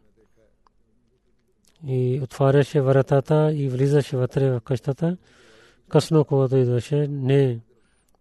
[1.86, 5.16] и отваряше вратата и влизаше вътре в къщата.
[5.88, 7.60] Късно, когато идваше, не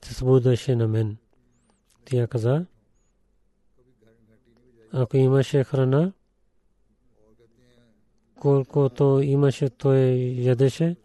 [0.01, 1.17] се събуждаше на мен.
[2.05, 2.65] Тя каза,
[4.91, 6.11] ако имаше храна,
[8.39, 9.97] колкото имаше, той
[10.37, 10.95] ядеше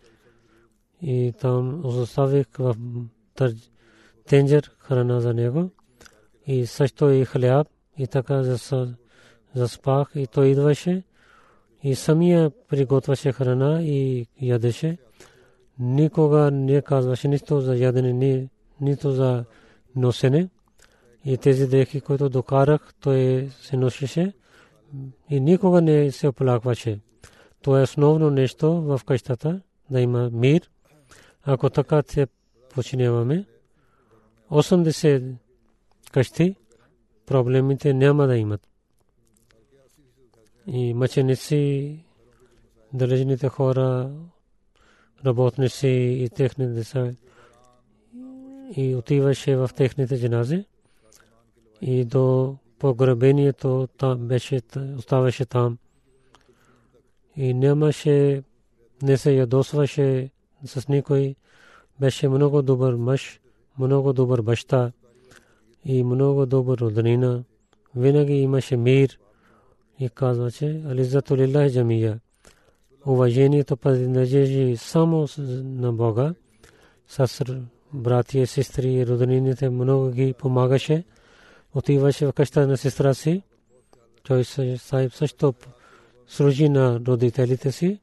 [1.02, 2.76] и там оставих в
[4.28, 5.70] тенджер храна за него
[6.46, 8.42] и също и хляб и така
[9.54, 11.02] заспах и той идваше
[11.82, 14.98] и самия приготвяше храна и ядеше.
[15.78, 18.48] Никога не казваше нищо за ядене,
[18.80, 19.44] нито за
[19.96, 20.48] носене.
[21.24, 24.32] И тези дрехи, които докарах, той се носеше
[25.30, 27.00] и никога не се оплакваше.
[27.62, 30.70] То е основно нещо в къщата, да има мир.
[31.42, 32.26] Ако така се
[32.74, 33.44] починяваме,
[34.50, 35.34] 80
[36.12, 36.56] къщи,
[37.26, 38.68] проблемите няма да имат.
[40.66, 41.96] И мъченици,
[42.92, 44.10] далечните хора,
[45.26, 47.10] работници и техни деца.
[48.76, 50.64] И отиваше в техните джанази.
[51.80, 54.60] И до погребението там беше,
[54.96, 55.78] оставаше там.
[57.36, 58.42] И нямаше,
[59.02, 60.30] не се ядосваше
[60.64, 61.34] с никой.
[62.00, 63.40] Беше много добър мъж,
[63.78, 64.92] много добър баща
[65.84, 67.44] и много добър роднина.
[67.96, 69.18] Винаги имаше мир
[69.98, 72.20] и казва, че Ализату Лилlah Джамия.
[73.06, 76.34] Уважението принадлежи само на Бога.
[77.08, 77.44] С
[77.92, 81.04] братия, сестри и роднините много ги помагаше.
[81.74, 83.42] Отиваше в къща на сестра си.
[84.22, 84.44] Той
[85.10, 85.54] също
[86.26, 88.00] служи на родителите си.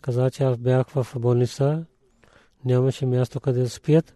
[0.00, 1.84] Каза, че аз бях в болница.
[2.64, 4.14] Нямаше място къде да спият.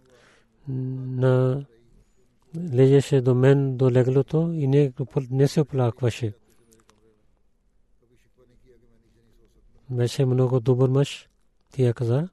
[0.69, 1.65] На
[2.73, 4.93] лежеше до мен, до леглото и не,
[5.31, 6.33] не се оплакваше.
[9.93, 11.29] беше много добър мъж,
[11.73, 12.29] тия каза.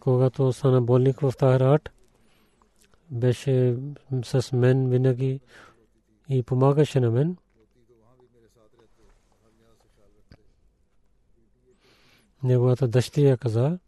[0.00, 1.90] Когато стана болник в Тахрат,
[3.10, 3.76] беше
[4.24, 5.40] с мен винаги
[6.28, 7.36] и помагаше на мен.
[12.44, 13.78] Неговата дъщеря каза,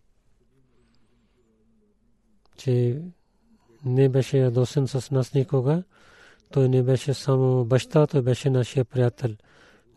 [2.56, 3.02] че
[3.84, 5.82] не беше ядосен с нас никога.
[6.52, 9.30] Той не беше само баща, той беше нашия приятел.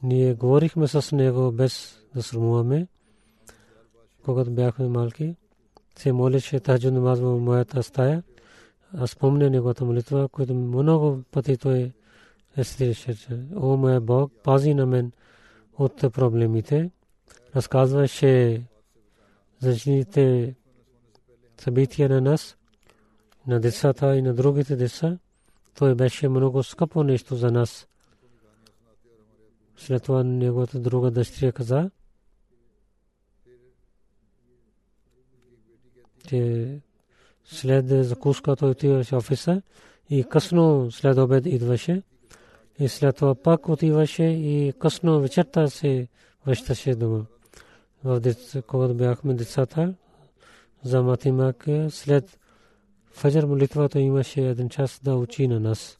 [0.03, 2.87] Ние говорихме с него без да срамуваме.
[4.25, 5.35] Когато бяхме малки,
[5.97, 8.23] се молеше таджу намаз в моята стая.
[8.97, 11.91] Аз спомня неговата молитва, която много пъти той
[12.57, 13.15] естиреше.
[13.55, 15.11] О, моя Бог, пази на мен
[15.77, 16.91] от проблемите.
[17.55, 18.63] Разказваше
[19.59, 20.55] за жените
[21.61, 22.57] събития на нас,
[23.47, 25.17] на децата и на другите деца.
[25.75, 27.87] Той беше много скъпо нещо за нас.
[29.77, 31.91] След това неговата друга дъщеря каза,
[36.27, 36.79] че
[37.45, 39.61] след закуска той отиваше в офиса
[40.09, 42.03] и късно след обед идваше.
[42.79, 46.07] И след това пак отиваше и късно вечерта се
[46.45, 47.25] връщаше дома.
[48.03, 49.93] В деца, когато бяхме децата,
[50.83, 52.39] за математика, след
[53.11, 55.99] фаджар молитвата имаше един час да учи на нас.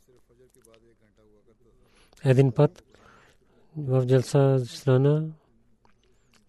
[2.25, 2.83] Един път
[3.77, 5.23] в джалса страна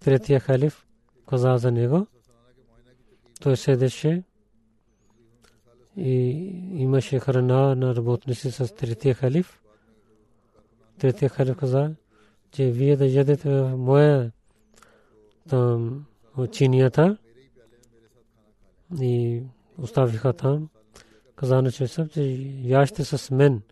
[0.01, 0.87] третия халиф
[1.29, 2.07] каза за него.
[3.41, 4.23] Той седеше
[5.97, 6.31] и
[6.75, 9.63] имаше храна на работници с третия халиф.
[10.99, 11.95] Третия халиф каза,
[12.51, 14.33] че вие да ядете моя
[15.49, 16.05] там
[16.53, 17.17] чинията
[19.01, 19.43] и
[19.79, 20.69] оставиха там.
[21.37, 22.23] Каза на човек, че
[22.63, 23.63] яще с мен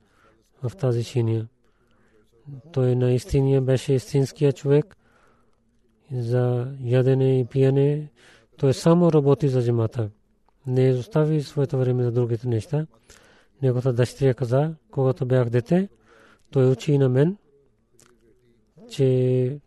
[0.62, 1.48] в тази чиния.
[2.72, 4.96] Той наистина беше истинския човек
[6.12, 8.10] за ядене и пиене.
[8.56, 10.10] Той само работи за джамата.
[10.66, 12.86] Не изостави своето време за другите неща.
[13.62, 15.88] Неговата дъщеря каза, когато бях дете,
[16.50, 17.36] той учи на мен,
[18.90, 19.60] че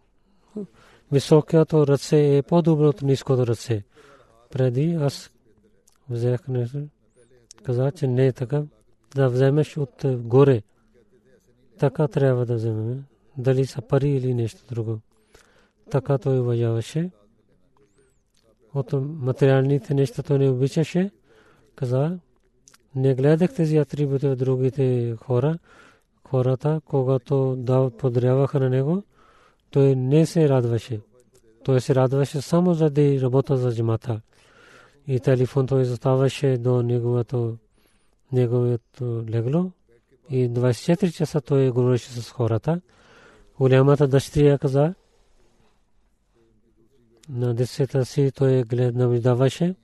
[1.11, 3.83] високото ръце е по-добро от ниското ръце.
[4.51, 5.31] Преди аз
[6.09, 6.87] взех нещо,
[7.63, 8.63] каза, че не е така,
[9.15, 10.61] да вземеш от горе
[11.81, 13.03] така трябва да вземем.
[13.37, 14.99] Дали са пари или нещо друго.
[15.91, 17.11] Така той уважаваше.
[18.73, 21.11] От материалните неща той не обичаше.
[21.75, 22.19] Каза,
[22.95, 25.57] не гледах тези атрибути от другите хора.
[26.27, 29.03] Хората, когато да подряваха на него,
[29.71, 30.99] той не се радваше.
[31.63, 34.21] Той се радваше само заради работа за джамата.
[35.07, 37.57] И телефон той заставаше до неговото
[38.31, 39.71] неговото легло
[40.29, 42.81] и 24 часа той говореше с хората.
[43.59, 44.93] голямата дъщеря каза,
[47.29, 49.75] на децата си той глед наблюдаваше,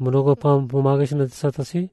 [0.00, 0.36] много
[0.68, 1.90] помагаше на децата си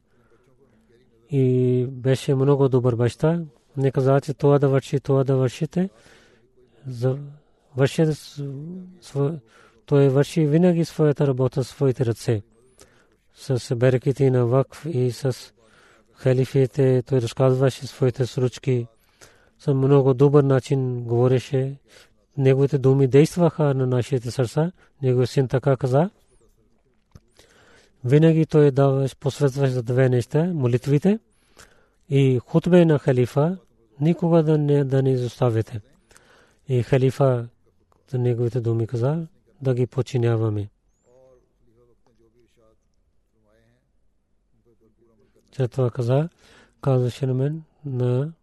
[1.30, 3.42] и беше много добър баща.
[3.78, 5.90] Не каза, че това да върши, това да вършите.
[7.76, 8.06] Върши,
[9.86, 12.42] той върши винаги своята работа, своите ръце.
[13.34, 15.54] С береките на вакф и с
[16.14, 18.88] халифите, той разказваше своите сручки.
[19.60, 21.78] С много добър начин говореше.
[22.38, 24.72] Неговите думи действаха на нашите сърца.
[25.02, 26.10] Неговият син така каза.
[28.06, 30.44] Винаги той даваше посветваше за две неща.
[30.54, 31.20] Молитвите
[32.10, 33.58] и хутбе на халифа.
[34.00, 35.82] Никога да не, да не изоставите.
[36.72, 37.48] И халифа
[38.08, 39.28] за неговите думи каза
[39.62, 40.70] да ги починяваме.
[45.56, 46.30] След това каза,
[46.82, 48.34] казваше на мен на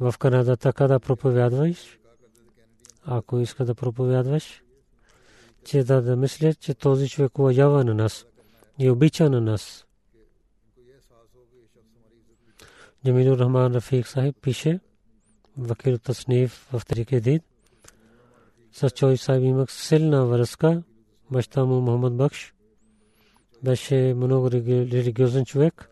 [0.00, 1.98] в Канада така да проповядваш,
[3.04, 4.62] ако иска да проповядваш,
[5.64, 8.26] че да, да мисля, че този човек уважава на нас
[8.78, 9.86] и обича на нас.
[13.06, 14.80] Джамилур Рахман Рафик Сахиб пише,
[15.58, 17.42] вакил Тасниф в Трикедид,
[18.72, 20.82] с Чой Сахиб имах силна връзка,
[21.30, 22.54] баща му Мохаммад Бакш,
[23.62, 25.90] беше много религиозен човек.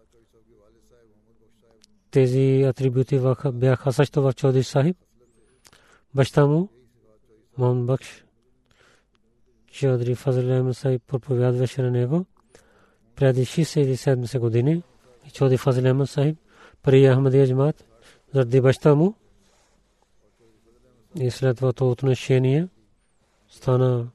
[2.11, 3.21] Тези атрибути
[3.53, 4.97] бяха също в Чоди Сахиб.
[6.15, 6.69] Баща му,
[7.59, 8.25] Мон Бакш,
[9.73, 12.27] Чодри Фазл Ахмед Сахиб проповядваше на него
[13.17, 14.83] преди 60-70 години.
[15.33, 16.39] Чодри Фазл Ахмед Сахиб
[16.83, 17.85] при Ахмадия Джамат
[18.35, 19.15] заради баща му
[21.21, 22.69] и след това отношение
[23.49, 24.11] стана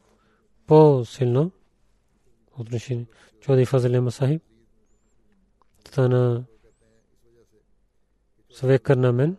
[0.67, 1.51] по-силно
[2.57, 3.05] отношение.
[3.39, 4.43] Чоди Фазл Ахмед Сахиб
[5.87, 6.43] стана
[8.49, 9.37] свекър на мен.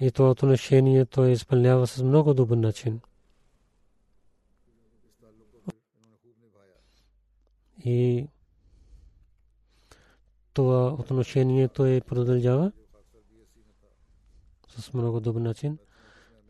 [0.00, 3.00] И това отношение той изпълнява с много добър начин.
[7.84, 8.28] И
[10.52, 12.72] това отношение той продължава
[14.80, 15.78] с много добър начин.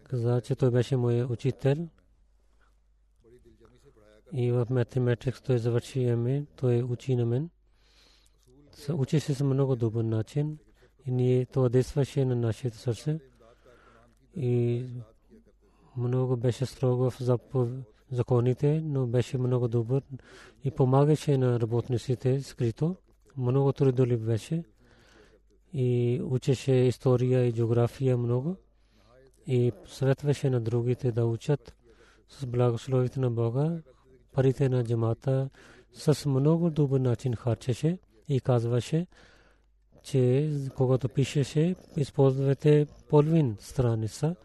[0.04, 1.88] Каза, че той беше мой учител.
[4.32, 7.50] И в математикс той завърши МЕ, той учи на мен.
[8.92, 10.58] Учи се с много добър начин.
[11.06, 13.20] И ние това действаше на нашите сърце
[14.36, 14.86] и
[15.96, 17.20] много беше строго в
[18.10, 20.02] законите, но беше много добър
[20.64, 22.96] и помагаше на работниците скрито.
[23.36, 24.64] Много трудолив беше
[25.74, 28.56] и учеше история и география много
[29.46, 31.74] и съветваше на другите да учат
[32.28, 33.82] с благословите на Бога,
[34.32, 35.50] парите на джамата
[35.92, 37.98] с много добър начин харчеше
[38.28, 39.06] и казваше,
[40.02, 44.36] че когато пишеше, използвате половин страница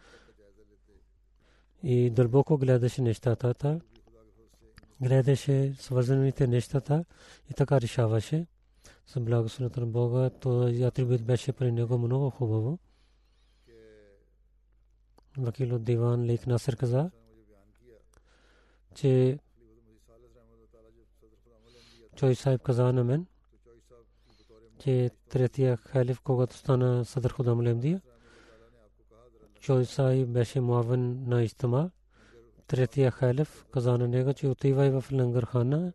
[1.83, 3.79] и дълбоко гледаше нещата,
[5.01, 7.05] гледаше свързаните нещата
[7.51, 8.45] и така решаваше.
[9.07, 12.79] С благословението на Бога, то атрибут беше при него много хубаво.
[15.37, 17.11] Вакил от Диван Лейк Насер каза,
[18.95, 19.39] че
[22.15, 23.25] Чой Сайб каза на мен,
[24.79, 28.01] че третия халиф, когато стана Садър Худам Лемдия,
[29.59, 31.91] Чой Сай беше муавен на Истама.
[32.67, 35.93] Третия халиф каза на него, че отивай в Лангър хана.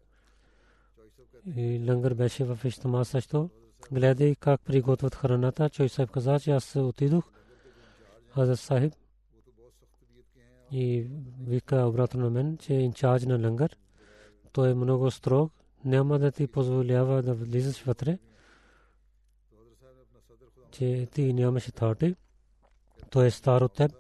[1.56, 3.50] И Лангър беше в Истама също.
[3.92, 5.70] Гледай как приготвят храната.
[5.70, 7.24] Чой Сайб каза, че аз отидох.
[8.34, 8.92] Хазар Сахиб
[10.72, 11.06] и
[11.40, 13.76] вика обратно на мен, че е инчарж на Лангър.
[14.52, 15.52] Той е много строг.
[15.84, 18.18] Няма да ти позволява да влизаш вътре
[20.72, 22.14] че ти нямаш тарти.
[23.10, 23.92] То е стар от теб.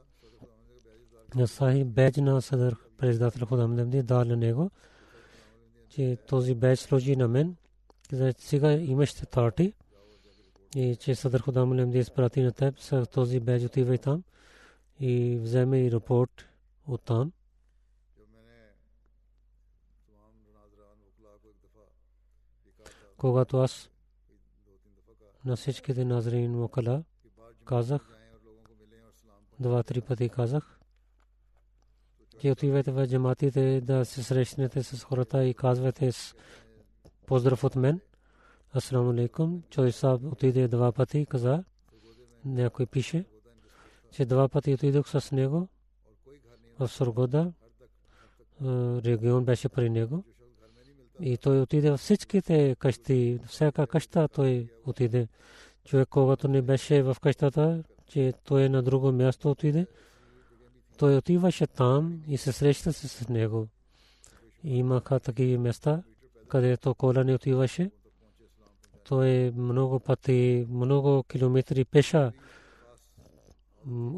[1.34, 4.70] Насахи беж на съдър председател Худам Демди дал на него,
[5.94, 7.56] че този беж сложи на мен.
[8.12, 9.72] За сега имаш тарти.
[10.76, 14.22] И че съдър Худам Демди изпрати на теб с този беж отивай там
[15.00, 16.44] и вземе и репорт
[16.86, 17.32] от там.
[23.16, 23.90] Когато аз
[25.44, 27.04] на всичките назрин мокала
[27.64, 28.18] казах,
[29.60, 30.80] два-три пъти казах,
[32.40, 36.10] че отивате в джаматите да се срещнете с хората и казвате
[37.26, 38.00] поздрав от мен.
[38.76, 39.62] Асаламу алейкум.
[39.70, 41.64] Чой саб отиде два пъти каза,
[42.44, 43.24] някой пише,
[44.10, 45.68] че два пъти отидох с него
[46.78, 47.52] в Сургода,
[49.04, 50.24] регион беше при него.
[51.20, 55.28] И той отиде във всичките къщи, всяка къща той отиде.
[55.84, 59.86] човек, когато не беше в къщата, че той е на друго място отиде,
[61.02, 63.68] той отиваше там и се среща с него.
[64.64, 66.02] Имаха такива места,
[66.48, 67.90] където кола не отиваше.
[69.04, 72.32] Той много пъти, много километри пеша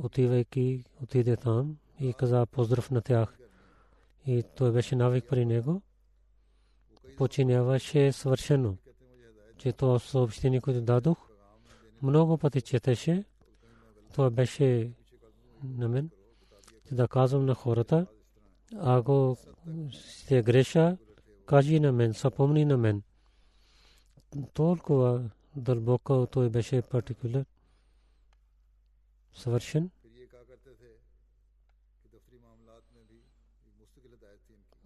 [0.02, 3.38] отивайки, отиде там и каза поздрав на тях.
[4.26, 5.82] И той беше навик при него.
[7.16, 8.76] Починяваше съвършено,
[9.58, 11.18] че това съобщение, което дадох,
[12.02, 13.24] много пъти четеше.
[14.12, 14.90] Това беше
[15.62, 16.10] на мен.
[16.92, 18.06] Да казвам на хората,
[18.76, 19.36] ако
[19.90, 20.96] ще греша,
[21.46, 23.02] кажи на мен, съпомни на мен.
[24.54, 27.44] Толкова дълбоко той беше партикулер
[29.34, 29.90] съвършен.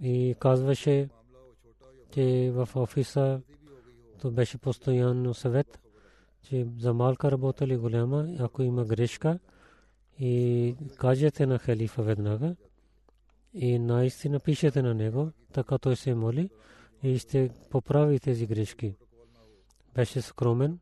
[0.01, 1.09] И казваше,
[2.11, 3.41] че в офиса
[4.21, 5.81] то беше постоянно съвет,
[6.43, 9.39] че за малка работа ли голяма, ако има грешка,
[10.21, 12.57] и кажете на халифа веднага,
[13.55, 16.51] и наистина пишете на него, така той се моли
[17.03, 18.95] и ще поправи тези грешки.
[19.95, 20.79] Беше скромен,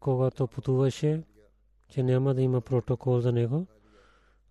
[0.00, 1.22] когато пътуваше
[1.88, 3.66] че няма да има протокол за него.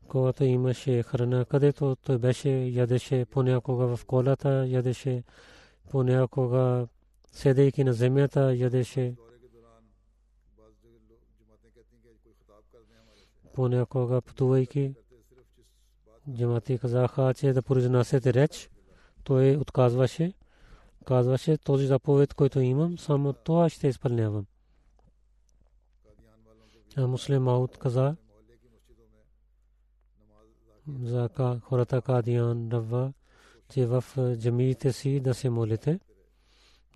[0.08, 5.24] Когато имаше храна, където той беше, ядеше понякога в колата, ядеше
[5.90, 6.88] понякога
[7.32, 9.16] седейки на земята, ядеше
[13.58, 14.94] понякога пътувайки.
[16.36, 18.70] Джамати казаха, че да произнасяте реч.
[19.24, 20.34] Той отказваше.
[21.06, 24.46] Казваше, този заповед, който имам, само това ще изпълнявам.
[26.98, 28.16] Муслим Маут каза
[31.04, 31.30] за
[31.64, 33.14] хората Кадиян Рава,
[33.70, 34.04] че в
[34.38, 36.00] джамиите си да се молите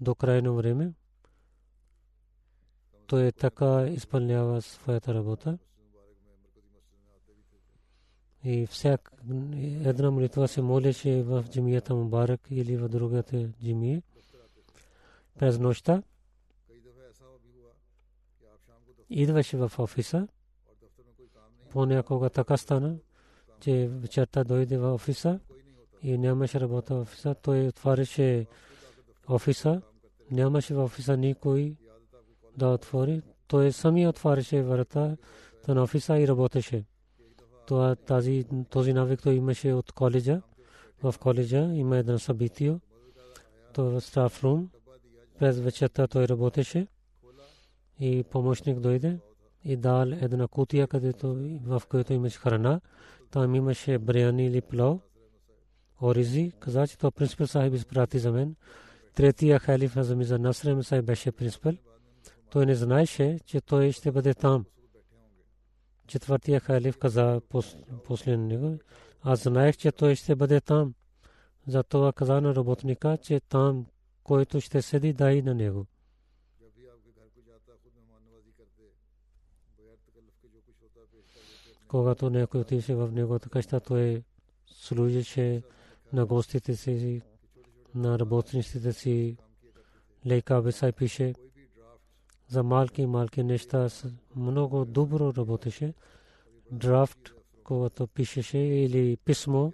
[0.02, 0.94] до крайно време.
[3.08, 5.58] Той така изпълнява своята работа.
[8.44, 9.12] И всяк
[9.86, 14.02] една молитва се молеше в джамията Мубарак или в другата джамия
[15.40, 16.04] през нощта.
[19.12, 20.28] идваше в офиса.
[21.70, 22.98] Понякога така стана,
[23.60, 25.40] че вечерта дойде в офиса
[26.04, 27.36] и нямаше работа в офиса.
[27.42, 28.46] Той отваряше
[29.28, 29.82] офиса.
[30.32, 31.76] Нямаше в офиса никой
[32.58, 33.22] да отвори.
[33.48, 35.18] Той сами отваряше врата
[35.68, 36.86] на офиса и работеше.
[37.68, 40.42] Това тази, този навик той имаше от коледжа.
[41.04, 42.80] В коледжа има едно събитие.
[43.74, 44.70] Той в стаф рум.
[45.40, 46.88] През вечерта той работеше
[48.00, 49.20] и помощник дойде
[49.66, 51.36] и дал една кутия, където,
[51.66, 52.82] в която имаше храна.
[53.32, 55.02] Там имаше бриани или плов.
[56.02, 58.56] Оризи каза, че това принципал сахиб изпрати за мен.
[59.16, 61.74] Третия халиф на Замиза Насрем беше принципал.
[62.50, 64.66] Той не знаеше, че той ще бъде там.
[66.12, 67.42] Четвъртия халиф каза
[68.04, 68.78] после него.
[69.22, 70.94] Аз знаех, че той ще бъде там.
[71.68, 73.86] Затова каза на работника, че там,
[74.24, 75.86] който ще седи, дай на него.
[81.88, 84.24] когато някой отише в неговата къща, той
[84.66, 85.64] служеше
[86.14, 87.22] на гостите си,
[87.96, 89.38] на работниците си,
[90.28, 90.64] лейка
[90.98, 91.34] пише
[92.52, 93.88] за малки малки неща.
[94.36, 95.94] Много добро работеше.
[96.72, 97.34] Драфт,
[97.64, 99.72] когато пишеше или писмо,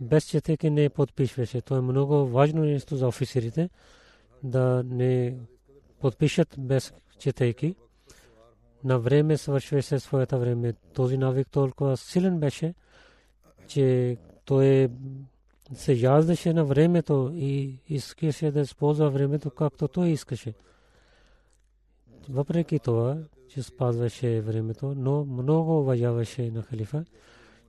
[0.00, 1.60] без четеки не подписваше.
[1.60, 3.70] То е много важно нещо за офицерите
[4.42, 5.38] да не
[6.00, 7.74] подпишат без четейки
[8.84, 10.72] на време свършваше своята време.
[10.94, 12.74] Този навик толкова силен беше,
[13.66, 14.88] че той
[15.74, 20.54] се яздеше на времето и искаше да използва времето както той искаше.
[22.28, 23.18] Въпреки това,
[23.48, 27.04] че спазваше времето, но много уважаваше на халифа.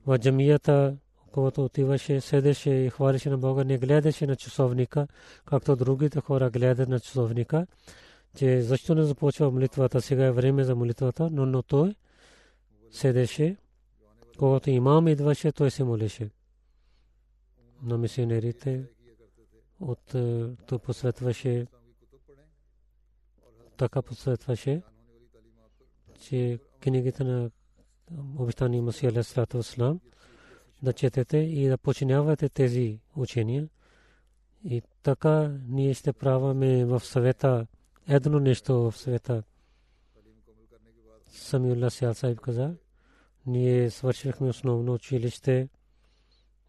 [0.06, 0.96] В джамията,
[1.32, 5.08] когато отиваше, седеше и хвалеше на Бога, не гледаше на часовника,
[5.44, 7.66] както другите хора гледат на часовника
[8.36, 11.94] че защо не започва молитвата, сега е време за молитвата, но, но той
[12.90, 13.56] седеше,
[14.38, 16.30] когато имам идваше, той се молеше.
[17.82, 18.84] На мисионерите
[19.80, 21.66] от е, то посветваше
[23.82, 24.82] така посветваше,
[26.20, 27.50] че книгите на
[28.38, 30.00] обещани Масия Алейхиссалату Вассалам
[30.82, 33.68] да четете и да починявате тези учения.
[34.64, 37.66] И така ние ще праваме в съвета
[38.08, 39.42] едно нещо в света.
[41.32, 42.74] Самиулла Сял Сайб каза,
[43.46, 45.68] ние свършихме основно училище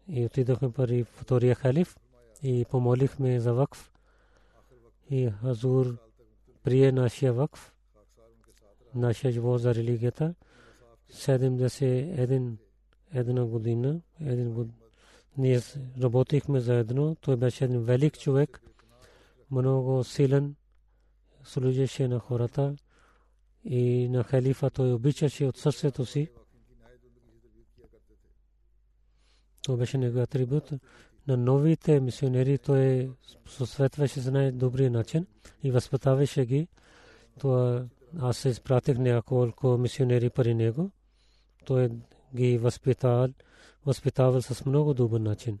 [0.08, 1.96] и отидохме пари втория халиф
[2.42, 3.92] и помолихме за вакф.
[5.10, 6.03] И Хазур
[6.64, 7.72] прие нашия вакф.
[8.94, 10.34] нашия живот за религията.
[11.12, 12.56] 71
[13.14, 14.68] една година, един год...
[15.38, 15.60] ние
[16.02, 17.16] работихме заедно.
[17.20, 18.60] Той беше един велик човек,
[19.50, 20.54] много силен,
[21.44, 22.76] служеше на хората
[23.64, 26.30] и на халифа той обичаше от сърцето си.
[29.62, 30.70] То беше негов атрибут.
[31.28, 33.10] На новите мисионери той
[33.46, 35.26] съсветваше за най-добрия начин
[35.62, 36.68] и възпитаваше ги.
[37.38, 37.84] Това
[38.18, 40.90] аз се изпратих няколко мисионери при него.
[41.64, 41.90] Той
[42.36, 43.28] ги възпитавал,
[43.86, 45.58] възпитавал с много добър начин.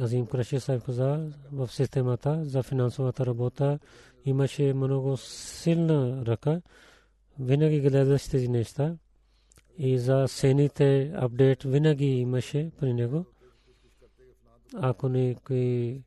[0.00, 3.78] Азим Краши Сайф каза в системата за финансовата работа
[4.24, 6.60] имаше много силна ръка.
[7.38, 8.96] Винаги гледаше тези неща
[9.78, 13.24] и за сените апдейт винаги имаше при него.
[14.74, 16.02] Ако някой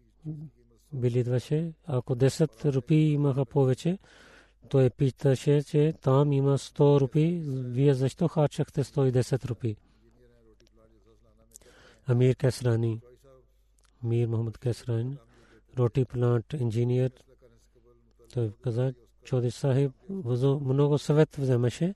[0.93, 3.97] билидваше, ако 10 рупи имаха повече,
[4.70, 9.76] той питаше, че там има 100 рупи, вие защо харчахте 110 рупи?
[12.05, 13.01] Амир Кесрани,
[14.03, 15.18] Мир Мохаммад Кесрани,
[15.78, 17.11] роти плант инженер,
[18.34, 18.93] той каза,
[19.24, 21.95] Чоди Сахиб много съвет вземаше.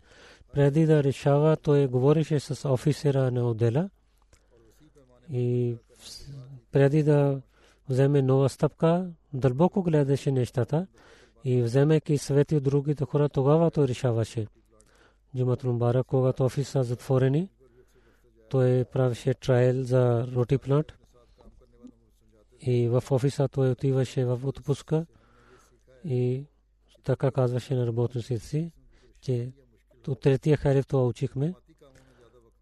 [0.54, 3.90] Преди да решава, той говореше с офисера на отдела
[5.34, 5.76] и
[6.72, 7.42] преди да
[7.90, 10.88] вземе нова стъпка, дълбоко гледаше нещата
[11.44, 14.48] и вземайки съвети от другите хора, тогава той решаваше.
[15.38, 17.50] Джумат Мубарак, когато офиса затворени,
[18.50, 20.94] той правеше трайл за роти плант
[22.62, 25.06] и в офиса той отиваше в отпуска
[26.06, 26.46] и
[27.04, 28.72] така казваше на работниците си,
[29.22, 29.52] че
[30.08, 31.54] от третия халиф това учихме,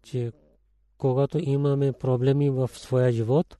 [0.02, 0.32] че
[0.98, 3.58] когато имаме проблеми в своя живот,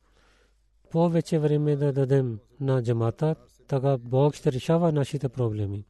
[0.91, 5.85] повече време да дадем на джамата, така Бог ще решава нашите проблеми.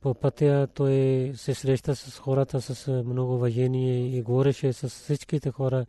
[0.00, 5.86] По пътя той се среща с хората с много уважение и говореше с всичките хора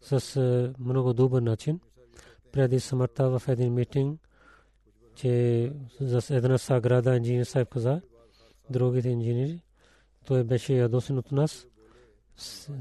[0.00, 1.80] с много добър начин.
[2.52, 4.20] Преди смъртта в един митинг,
[5.14, 8.00] че за една саграда инженер Сайф каза,
[8.70, 9.60] другите инженери,
[10.28, 11.66] той беше ядосен от нас.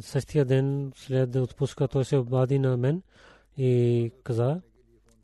[0.02, 3.04] Същия ден след отпуска той се обади на мен
[3.58, 4.62] и каза,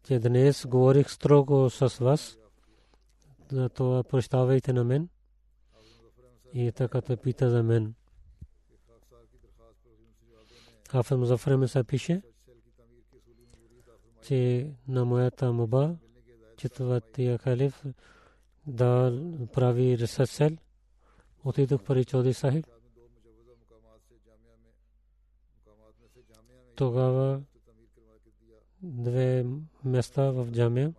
[0.04, 2.38] че днес говорих строго с вас,
[3.52, 5.10] за това прощавайте на мен.
[6.54, 7.94] И така той пита за мен.
[10.90, 12.22] Хафен Музафар ме се пише,
[14.22, 15.96] че на моята моба
[16.58, 17.84] четвъртия халиф
[18.68, 19.22] да
[19.54, 20.50] прави ресърсел.
[21.46, 22.66] Отидох при Чоди Сахиб.
[26.76, 27.42] Тогава
[28.82, 29.46] две
[29.86, 30.94] места в джамия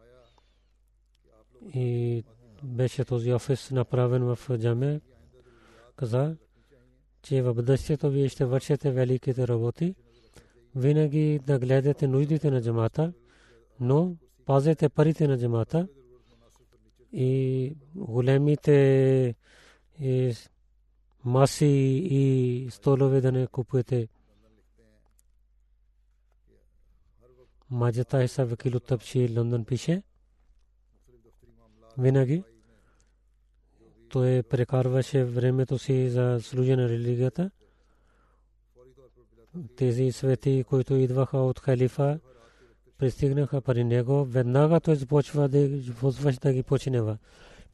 [1.74, 2.24] и
[2.62, 5.00] беше този офис направен в джамия.
[5.96, 6.36] Каза,
[7.22, 9.94] че в бъдещето вие ще вършите великите работи.
[10.76, 13.12] Винаги да гледате нуждите на джамата,
[13.80, 14.16] но
[14.46, 15.88] пазете парите на джамата
[17.12, 19.34] и големите
[21.24, 21.66] маси
[22.10, 24.08] и столове да не купувате.
[27.70, 30.02] Маджата Иса Вакил Табшир Лондон пише.
[31.98, 32.44] Винаги
[34.14, 37.50] той прекарваше времето си за служение на религията.
[39.76, 42.18] Тези свети, които идваха от халифа,
[42.98, 44.24] пристигнаха при него.
[44.24, 47.18] Веднага той започва да ги починева.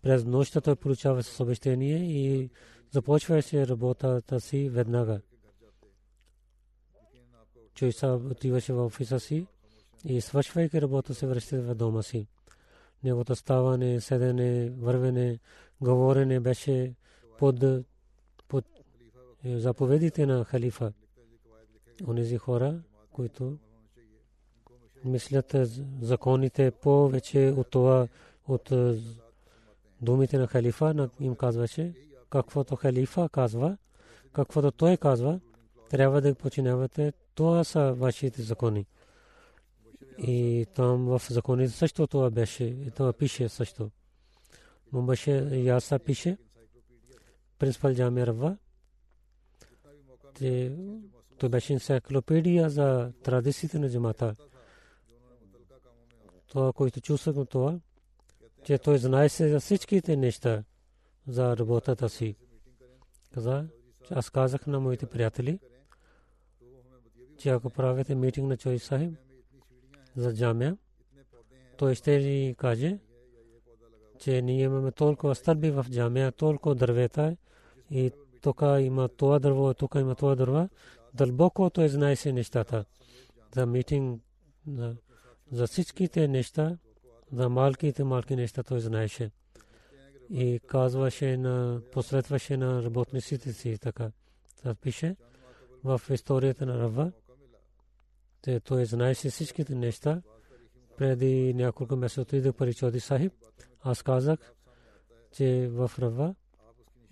[0.02, 2.50] През нощта той получава съобщение и
[2.90, 5.20] започваше работата си веднага.
[7.74, 9.46] Чойса отиваше в офиса си
[10.04, 12.26] и свършвайки работа се връща в дома си.
[13.04, 15.38] Неговото ставане, седене, вървене,
[15.80, 16.94] говорене беше
[17.38, 17.64] под,
[18.48, 18.64] под
[19.44, 20.92] заповедите на халифа.
[22.08, 22.82] Онези хора,
[23.12, 23.58] които
[25.04, 25.56] мислят
[26.00, 28.08] законите повече от това,
[28.48, 28.72] от
[30.02, 31.94] думите на халифа, им казваше,
[32.30, 33.76] каквото халифа казва,
[34.32, 35.40] каквото той казва,
[35.90, 38.86] трябва да починявате, това са вашите закони.
[40.18, 43.90] И там в законите също това беше, и това пише също.
[44.92, 46.38] Мумбаше Яса пише,
[47.58, 48.56] принципал Джами Рава,
[50.38, 50.72] че
[51.50, 54.34] беше енциклопедия за традициите на джамата.
[56.46, 57.80] Това, който чувствам това,
[58.64, 60.64] че той знае се за всичките неща
[61.28, 62.36] за работата си.
[63.34, 63.66] Каза,
[64.10, 65.58] аз казах на моите приятели,
[67.38, 69.14] че ако правите митинг на Чой Сахиб,
[70.16, 70.76] за джамия,
[71.76, 72.98] той ще ни каже,
[74.18, 77.36] че ние имаме толкова стълби в джамия, толкова дървета
[77.90, 80.68] и тук има това дърво, тук има това дърво.
[81.14, 82.84] Дълбоко той знае се нещата.
[83.54, 84.22] За митинг,
[85.52, 86.78] за всичките неща,
[87.32, 89.30] за малките малки неща той знаеше.
[90.30, 94.10] И казваше на, посветваше на работниците си така.
[94.58, 95.16] Това пише
[95.84, 97.12] в историята на Рава.
[98.42, 100.22] Те той знаеше всичките неща.
[100.96, 103.32] Преди няколко месеца отидох при Чоди Сахиб.
[103.82, 104.38] Аз казах,
[105.32, 106.34] че в Рава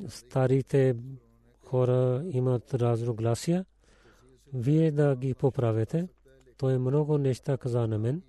[0.08, 0.96] старите
[1.64, 3.64] хора имат разногласия.
[4.54, 6.08] Вие да ги поправите.
[6.56, 8.22] Той много неща каза на мен.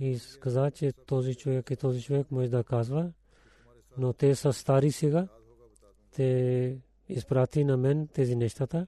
[0.00, 3.12] И каза, че този човек и този човек може да казва,
[3.98, 5.28] но те са стари сега.
[6.14, 6.78] Те
[7.08, 8.86] изпрати на мен тези нещата.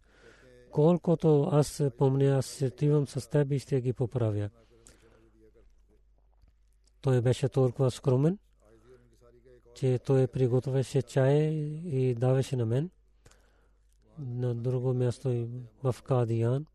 [0.70, 4.50] Колкото аз помня, аз отивам с теб и ще ги поправя.
[7.00, 8.38] Той беше толкова скромен,
[9.74, 11.36] че той приготвяше чай
[11.84, 12.90] и даваше на мен.
[14.18, 15.48] На друго място
[15.82, 16.66] в Кадиян,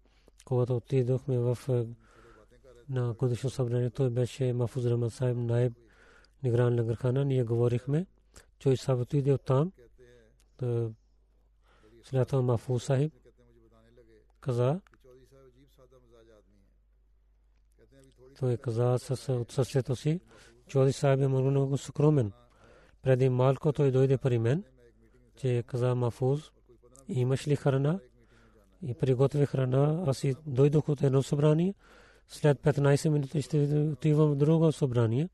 [0.45, 1.57] когато отидохме в
[2.89, 5.73] на годишно събрание, той беше Мафуз Рамад Сайб, Найб,
[6.43, 7.25] Нигран Лагархана.
[7.25, 8.05] Ние говорихме,
[8.59, 9.71] че Саб отиде от там.
[12.03, 13.13] След това Мафуз Сайб
[14.39, 14.81] каза,
[18.39, 20.19] той каза с отсъствието си,
[20.67, 22.31] Чоди Сайб е много скромен.
[23.01, 24.63] Преди малко той дойде при мен,
[25.36, 26.51] че каза Мафуз,
[27.07, 27.99] имаш ли храна?
[28.86, 30.03] И приготви храна.
[30.07, 31.73] Аз и дойдох от едно събрание.
[32.34, 33.57] След 15 минути ще
[33.93, 35.29] отивам в друго събрание.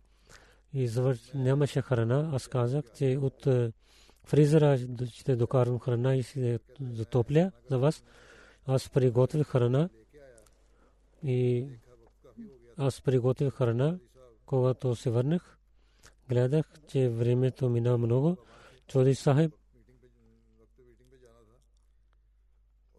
[0.73, 0.89] И
[1.35, 2.29] нямаше храна.
[2.33, 3.47] Аз казах, че от
[4.23, 6.59] фризера ще докарам храна и ще
[6.93, 8.03] затопля за вас.
[8.65, 9.89] Аз приготвих храна
[11.23, 11.67] и
[12.77, 13.99] аз приготвих храна,
[14.45, 15.57] когато се върнах.
[16.29, 18.37] Гледах, че времето мина много.
[18.87, 19.53] Чоди Сахиб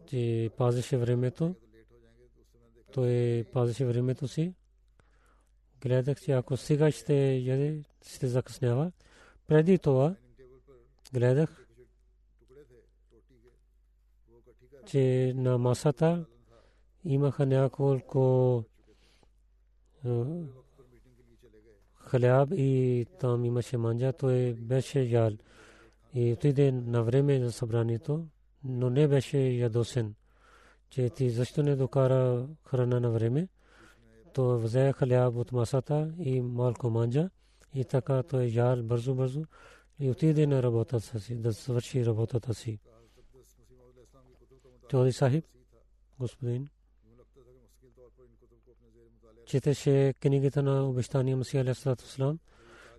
[0.07, 1.55] че пазеше времето.
[2.93, 4.53] Той пазеше времето си.
[5.81, 8.91] Гледах, че ако сега ще яде, ще закъснява.
[9.47, 10.15] Преди това
[11.13, 11.67] гледах,
[14.85, 16.25] че на масата
[17.05, 18.63] имаха няколко
[21.95, 25.31] хляб и там имаше манджа, той беше ял.
[26.13, 28.27] И отиде на време за събранието,
[28.63, 30.15] но не беше ядосен,
[30.91, 33.47] че ти защо не докара храна на време.
[34.33, 37.29] То взе хляб от масата и малко манджа
[37.73, 39.43] и така той ял бързо бързо
[39.99, 42.79] и отиде на работата си, да свърши работата си.
[44.89, 45.45] Чоди Сахиб,
[46.19, 46.67] господин,
[49.45, 52.39] четеше книгите на обещания Масия Алейхиссалам.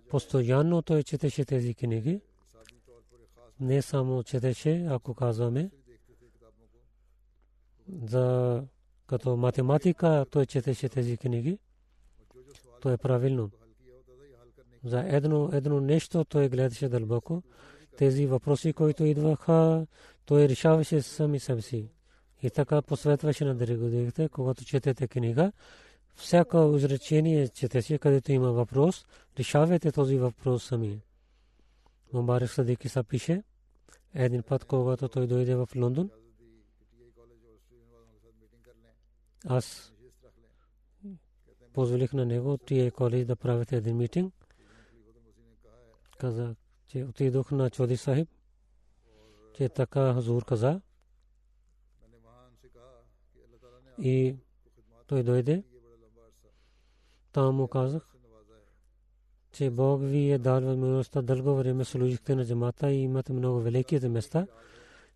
[0.09, 2.21] Постоянно той четеше тези книги.
[3.59, 5.69] Не само четеше, ако казваме,
[8.05, 8.63] за
[9.07, 11.59] като математика той четеше тези книги.
[12.81, 13.51] То е правилно.
[14.83, 17.43] За едно, едно нещо той гледаше дълбоко.
[17.97, 19.87] Тези въпроси, които идваха,
[20.25, 21.89] той решаваше сами себе си.
[22.43, 25.51] И така посветваше на другите, когато четете книга,
[26.15, 29.05] всяко изречение четете, където има въпрос,
[29.39, 31.01] решавайте този въпрос сами.
[32.13, 33.43] Мубарек Садики са пише,
[34.13, 36.09] един път, когато той дойде в Лондон,
[39.43, 39.93] аз
[41.73, 44.33] позволих на него тия колеж да правите един митинг.
[46.17, 46.55] Каза,
[46.87, 48.29] че отидох на Чоди Сахиб,
[49.53, 50.81] че така Хазур каза.
[53.97, 54.35] И
[55.07, 55.63] той дойде
[57.31, 58.07] там му казах,
[59.51, 64.09] че Бог ви е дал възможността дълго време служихте на джамата и имате много великите
[64.09, 64.47] места.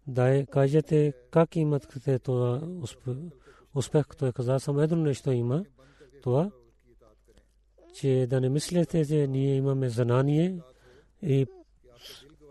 [0.07, 3.15] Да кажете как имате това успех,
[3.91, 5.65] като е каза, само едно нещо има,
[6.23, 6.51] това,
[7.93, 10.59] че да не мислите, че ние имаме знание
[11.21, 11.47] и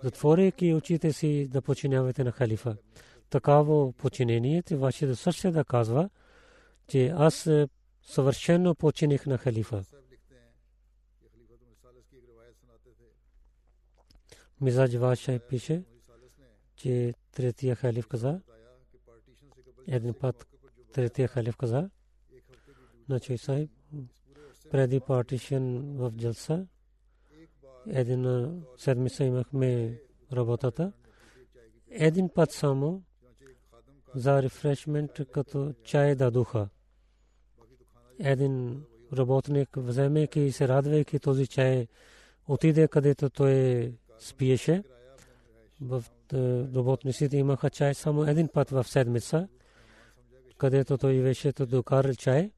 [0.02, 2.76] затворяйки очите си да починявате на халифа.
[3.30, 6.10] Такаво починение, че вашето сърце да казва,
[6.88, 7.50] че аз
[8.02, 9.84] съвършено починих на халифа.
[14.60, 15.84] Мизадж Вашай пише,
[16.76, 18.40] че третия халиф каза,
[19.86, 20.46] един път
[20.96, 21.90] третия халиф каза,
[23.08, 23.70] на Чой Сайб,
[24.70, 26.66] преди партишен в Джалса,
[27.88, 30.00] един седмица имахме
[30.32, 30.92] работата.
[31.90, 33.02] Един път само
[34.14, 36.68] за рефрешмент като чай дадуха
[38.18, 41.86] един работник, вземайки и се радвайки този чай
[42.48, 44.82] отиде където той спиеше.
[45.80, 46.04] В
[46.76, 49.48] работниците имаха чай само един път в седмица,
[50.58, 52.50] където той беше докарал чай.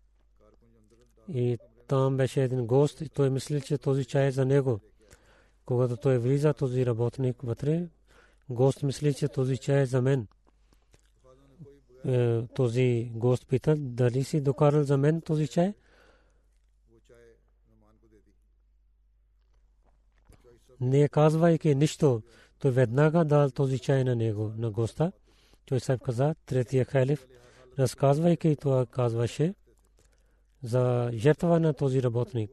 [1.35, 4.81] И там беше един гост и той мисли, че този чай е за него.
[5.65, 7.89] Когато той влиза, този работник вътре,
[8.51, 10.27] гост мисли, че този чай е за мен.
[12.07, 15.75] Е, този гост пита, дали си докарал за мен този чай?
[20.81, 22.23] Не казвайки нищо,
[22.59, 25.13] той веднага дал този чай на него, на госта.
[25.67, 27.27] Той сам каза, третия халиф,
[27.79, 29.55] разказвайки това казваше
[30.63, 32.51] за жертва на този работник.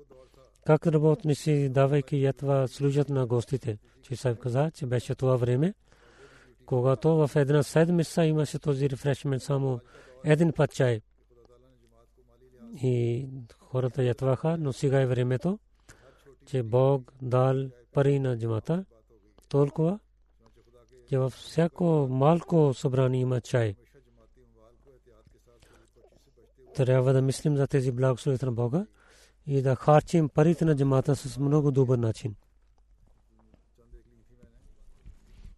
[0.66, 3.78] Как работници, давайки ятва, служат на гостите.
[4.02, 5.74] Че сам каза, че беше това време,
[6.66, 9.80] когато в една седмица имаше този рефрешмент само
[10.24, 11.02] един път чай.
[12.84, 13.28] И
[13.60, 15.60] хората ятваха, но сега е времето,
[16.46, 18.86] че Бог дал пари на джамата,
[19.50, 20.00] толкова,
[21.10, 23.76] че във всяко малко събрание има чай.
[26.76, 28.86] Трябва да мислим за тези благословите на Бога
[29.48, 32.36] и да харчим парите на джамата с много добър начин.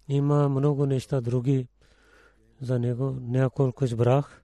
[0.07, 1.67] Има много неща други
[2.61, 3.17] за него.
[3.21, 4.43] Няколко избрах.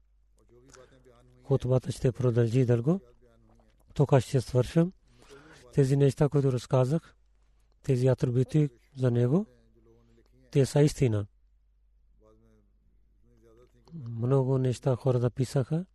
[1.43, 2.99] Хотбата ще продължи дълго.
[3.93, 4.91] Тук ще свършим.
[5.73, 7.15] Тези неща, които разказах,
[7.83, 9.45] тези атрибути за него,
[10.51, 11.25] те са истина.
[13.93, 15.85] Много неща хората писаха.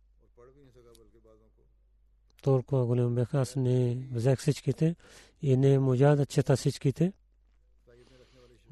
[2.41, 4.95] Толкова голям бяха, аз не взех всичките
[5.41, 7.13] и не можа да чета всичките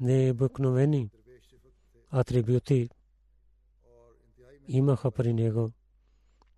[0.00, 1.10] необикновени
[2.10, 2.88] атрибути
[4.68, 5.70] имаха при него.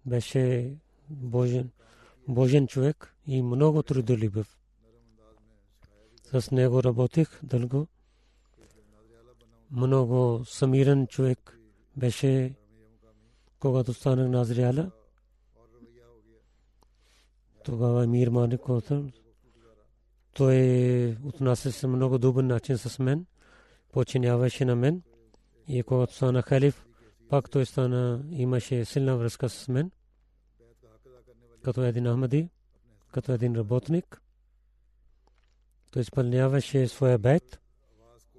[0.07, 0.75] Беше
[1.11, 1.71] Божен,
[2.29, 4.59] Божен човек и много трудолюбив.
[6.33, 7.87] С него работих дълго.
[9.71, 11.59] Много самирен човек
[11.97, 12.55] беше,
[13.59, 14.91] когато станах Назриала.
[17.65, 18.61] Тогава Мир Маник
[20.33, 23.27] той отнася се много добър начин с мен,
[23.93, 25.03] починяваше на мен.
[25.69, 26.87] И когато стана халиф,
[27.29, 29.91] пак той стана, имаше силна връзка с мен,
[31.63, 32.49] като един Ахмади,
[33.13, 34.23] като един работник.
[35.91, 37.61] Той изпълняваше своя бед,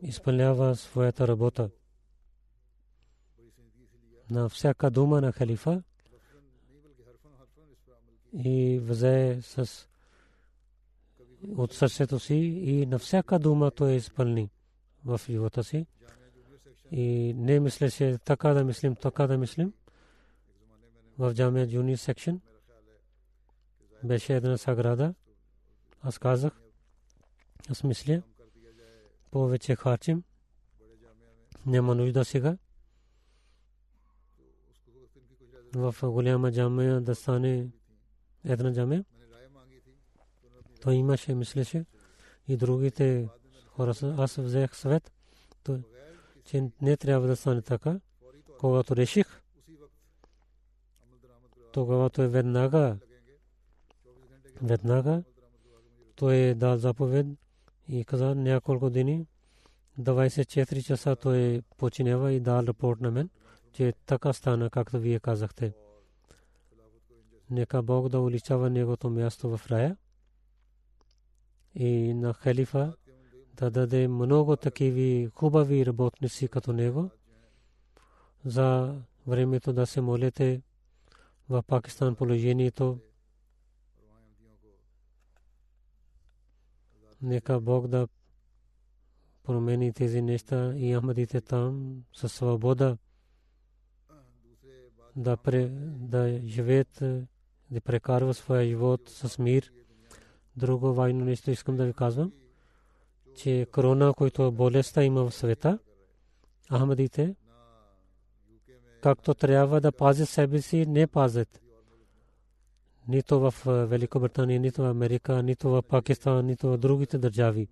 [0.02, 1.70] изпълнява своята работа.
[4.30, 5.84] На всяка дума на халифа
[8.34, 9.88] и взе с
[11.58, 14.50] от сърцето си и на всяка дума той изпълни
[15.06, 15.86] в живота си.
[16.92, 19.74] И не мислеше така да мислим, така да мислим.
[21.18, 22.42] В джамия джуни секшен
[24.04, 25.14] беше една саграда.
[26.02, 26.62] Аз казах,
[27.70, 28.22] аз мисля,
[29.32, 30.24] повече харчим.
[31.66, 32.58] Няма нужда сега.
[35.76, 37.68] В голяма джамия да стане
[38.46, 39.06] една джамия.
[40.82, 41.86] Той имаше, мислеше
[42.48, 43.30] и другите
[43.68, 43.94] хора.
[44.18, 45.12] Аз взех съвет,
[46.46, 48.00] че не трябва да стане така.
[48.60, 49.42] Когато реших,
[51.72, 52.98] тогава той веднага,
[54.62, 55.24] веднага,
[56.16, 57.28] той е дал заповед
[57.88, 59.28] и каза няколко дни,
[60.00, 63.30] 24 часа той починява и дал рапорт на мен,
[63.74, 65.74] че така стана, както вие казахте.
[67.52, 69.98] Нека Бог да уличава негото място в рая
[71.76, 72.96] и на халифа
[73.54, 77.10] да даде много такиви хубави работници като него
[78.46, 78.96] за
[79.28, 80.62] времето да се молите
[81.50, 83.00] в Пакистан положението.
[87.22, 88.08] Нека Бог да
[89.44, 92.98] промени тези неща и Ахмадите там със свобода
[95.16, 97.04] да, пре, да живеят,
[97.72, 99.72] да прекарва своя живот с мир.
[100.56, 102.32] Друго важно нещо искам да ви казвам,
[103.36, 105.80] че корона, който болестта има в света,
[106.72, 107.36] Ахмадите,
[109.02, 111.62] както трябва да пазят себе си, не пазят.
[113.08, 117.68] Нито в Великобритания, нито в Америка, нито в Пакистан, нито в другите държави.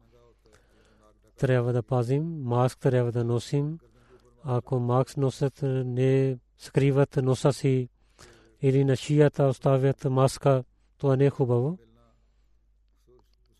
[1.37, 3.79] Трябва да пазим, маск трябва да носим.
[4.43, 7.89] Ако маск носят, не скриват носа си
[8.61, 10.63] или на шията оставят маска,
[10.97, 11.77] това не е хубаво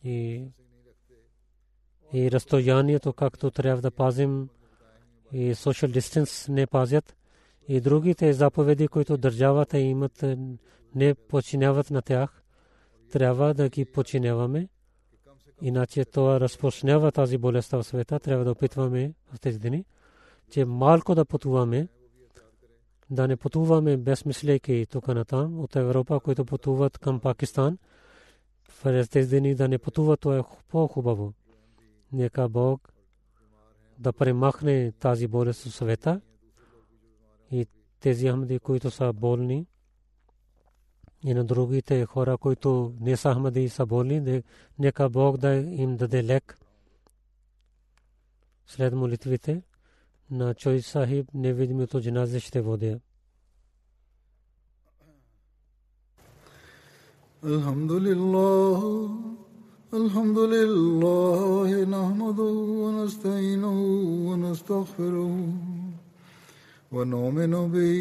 [0.04, 0.44] и,
[2.14, 4.50] и разстоянието, както трябва да пазим
[5.34, 7.16] и social distance не пазят
[7.68, 10.26] и другите заповеди, които държавата имат,
[10.96, 12.44] не починяват на тях,
[13.12, 14.68] трябва да ги починяваме.
[15.62, 18.20] Иначе това разпространява тази болест в света.
[18.20, 19.86] Трябва да опитваме в тези дни,
[20.52, 21.88] че малко да пътуваме,
[23.10, 27.78] да не пътуваме безмислейки тук на там от Европа, които пътуват към Пакистан.
[28.64, 31.34] В тези дни да не пътуват, това е по-хубаво.
[32.12, 32.94] Нека Бог
[34.00, 36.22] да премахне тази болест в света
[37.52, 37.68] и
[38.00, 39.66] тези Ахмади, които са болни,
[41.24, 44.44] и на другите хора, които не са Ахмади са болни,
[44.80, 46.58] нека Бог да им даде лек.
[48.66, 49.62] След молитвите
[50.31, 53.01] на Чой Сахиб невидимото джаназе ще водя.
[57.45, 58.81] الحمد لله
[60.01, 63.79] الحمد لله نحمده ونستعينه
[64.29, 65.35] ونستغفره
[66.93, 67.95] ونؤمن به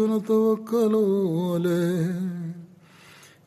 [0.00, 0.94] ونتوكل
[1.52, 2.14] عليه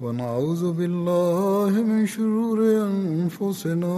[0.02, 2.60] ونعوذ بالله من شرور
[2.90, 3.98] انفسنا